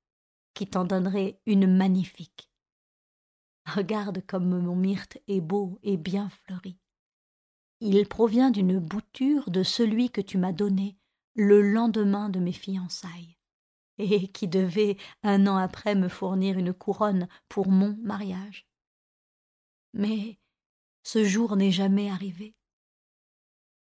qui 0.53 0.67
t'en 0.67 0.83
donnerai 0.83 1.39
une 1.45 1.67
magnifique. 1.67 2.49
Regarde 3.65 4.25
comme 4.25 4.59
mon 4.59 4.75
myrte 4.75 5.17
est 5.27 5.41
beau 5.41 5.79
et 5.83 5.97
bien 5.97 6.29
fleuri. 6.29 6.77
Il 7.79 8.07
provient 8.07 8.51
d'une 8.51 8.79
bouture 8.79 9.49
de 9.49 9.63
celui 9.63 10.09
que 10.09 10.21
tu 10.21 10.37
m'as 10.37 10.51
donné 10.51 10.97
le 11.35 11.61
lendemain 11.61 12.29
de 12.29 12.39
mes 12.39 12.51
fiançailles, 12.51 13.37
et 13.97 14.27
qui 14.31 14.47
devait 14.47 14.97
un 15.23 15.47
an 15.47 15.57
après 15.57 15.95
me 15.95 16.07
fournir 16.07 16.57
une 16.57 16.73
couronne 16.73 17.27
pour 17.49 17.69
mon 17.69 17.97
mariage. 18.01 18.67
Mais 19.93 20.39
ce 21.03 21.23
jour 21.23 21.55
n'est 21.55 21.71
jamais 21.71 22.09
arrivé. 22.09 22.55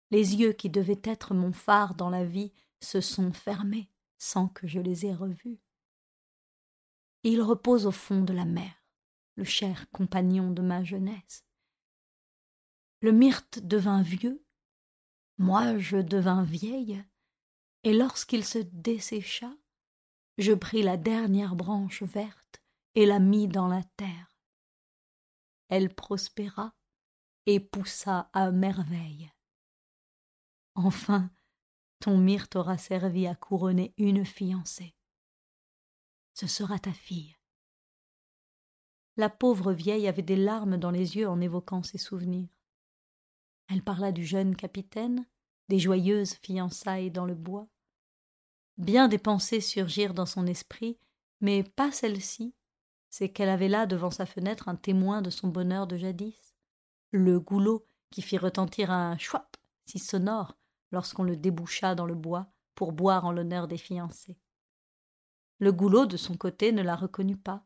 Les 0.09 0.35
yeux 0.35 0.53
qui 0.53 0.69
devaient 0.69 1.01
être 1.03 1.33
mon 1.33 1.53
phare 1.53 1.95
dans 1.95 2.09
la 2.09 2.25
vie 2.25 2.53
se 2.79 3.01
sont 3.01 3.31
fermés 3.31 3.89
sans 4.17 4.47
que 4.47 4.67
je 4.67 4.79
les 4.79 5.05
aie 5.05 5.13
revus. 5.13 5.59
Il 7.23 7.41
repose 7.41 7.85
au 7.85 7.91
fond 7.91 8.23
de 8.23 8.33
la 8.33 8.45
mer, 8.45 8.73
le 9.35 9.43
cher 9.43 9.89
compagnon 9.91 10.51
de 10.51 10.61
ma 10.61 10.83
jeunesse. 10.83 11.45
Le 13.01 13.11
myrte 13.11 13.59
devint 13.59 14.01
vieux, 14.01 14.45
moi 15.37 15.77
je 15.77 15.97
devins 15.97 16.43
vieille, 16.43 17.03
et 17.83 17.93
lorsqu'il 17.93 18.45
se 18.45 18.59
dessécha, 18.59 19.51
je 20.37 20.53
pris 20.53 20.83
la 20.83 20.97
dernière 20.97 21.55
branche 21.55 22.03
verte 22.03 22.61
et 22.95 23.05
la 23.05 23.19
mis 23.19 23.47
dans 23.47 23.67
la 23.67 23.83
terre. 23.97 24.37
Elle 25.69 25.93
prospéra 25.93 26.73
et 27.45 27.59
poussa 27.59 28.29
à 28.33 28.51
merveille. 28.51 29.31
Enfin, 30.75 31.29
ton 31.99 32.17
myrte 32.17 32.55
aura 32.55 32.77
servi 32.77 33.27
à 33.27 33.35
couronner 33.35 33.93
une 33.97 34.25
fiancée. 34.25 34.95
Ce 36.41 36.47
sera 36.47 36.79
ta 36.79 36.91
fille. 36.91 37.37
La 39.15 39.29
pauvre 39.29 39.73
vieille 39.73 40.07
avait 40.07 40.23
des 40.23 40.35
larmes 40.35 40.77
dans 40.77 40.89
les 40.89 41.15
yeux 41.15 41.29
en 41.29 41.39
évoquant 41.39 41.83
ses 41.83 41.99
souvenirs. 41.99 42.49
Elle 43.67 43.83
parla 43.83 44.11
du 44.11 44.25
jeune 44.25 44.55
capitaine, 44.55 45.27
des 45.69 45.77
joyeuses 45.77 46.33
fiançailles 46.41 47.11
dans 47.11 47.27
le 47.27 47.35
bois. 47.35 47.67
Bien 48.77 49.07
des 49.07 49.19
pensées 49.19 49.61
surgirent 49.61 50.15
dans 50.15 50.25
son 50.25 50.47
esprit, 50.47 50.97
mais 51.41 51.61
pas 51.61 51.91
celle-ci. 51.91 52.55
C'est 53.11 53.29
qu'elle 53.29 53.49
avait 53.49 53.69
là 53.69 53.85
devant 53.85 54.09
sa 54.09 54.25
fenêtre 54.25 54.67
un 54.67 54.75
témoin 54.75 55.21
de 55.21 55.29
son 55.29 55.47
bonheur 55.47 55.85
de 55.85 55.97
jadis, 55.97 56.55
le 57.11 57.39
goulot 57.39 57.85
qui 58.09 58.23
fit 58.23 58.39
retentir 58.39 58.89
un 58.89 59.15
chouap 59.19 59.57
si 59.85 59.99
sonore 59.99 60.57
lorsqu'on 60.91 61.21
le 61.21 61.37
déboucha 61.37 61.93
dans 61.93 62.07
le 62.07 62.15
bois 62.15 62.47
pour 62.73 62.93
boire 62.93 63.25
en 63.25 63.31
l'honneur 63.31 63.67
des 63.67 63.77
fiancés. 63.77 64.39
Le 65.61 65.71
goulot, 65.71 66.07
de 66.07 66.17
son 66.17 66.35
côté, 66.35 66.71
ne 66.71 66.81
la 66.81 66.95
reconnut 66.95 67.37
pas. 67.37 67.63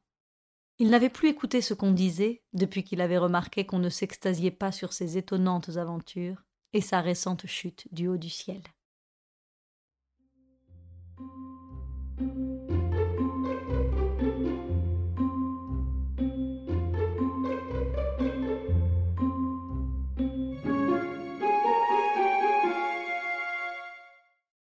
Il 0.80 0.90
n'avait 0.90 1.10
plus 1.10 1.30
écouté 1.30 1.62
ce 1.62 1.74
qu'on 1.74 1.92
disait 1.92 2.44
depuis 2.52 2.84
qu'il 2.84 3.00
avait 3.00 3.18
remarqué 3.18 3.66
qu'on 3.66 3.80
ne 3.80 3.88
s'extasiait 3.88 4.52
pas 4.52 4.74
sur 4.74 4.92
ses 4.92 5.18
étonnantes 5.18 5.78
aventures 5.78 6.44
et 6.74 6.82
sa 6.82 7.00
récente 7.00 7.48
chute 7.48 7.88
du 7.94 8.10
haut 8.10 8.18
du 8.18 8.30
ciel. 8.30 8.62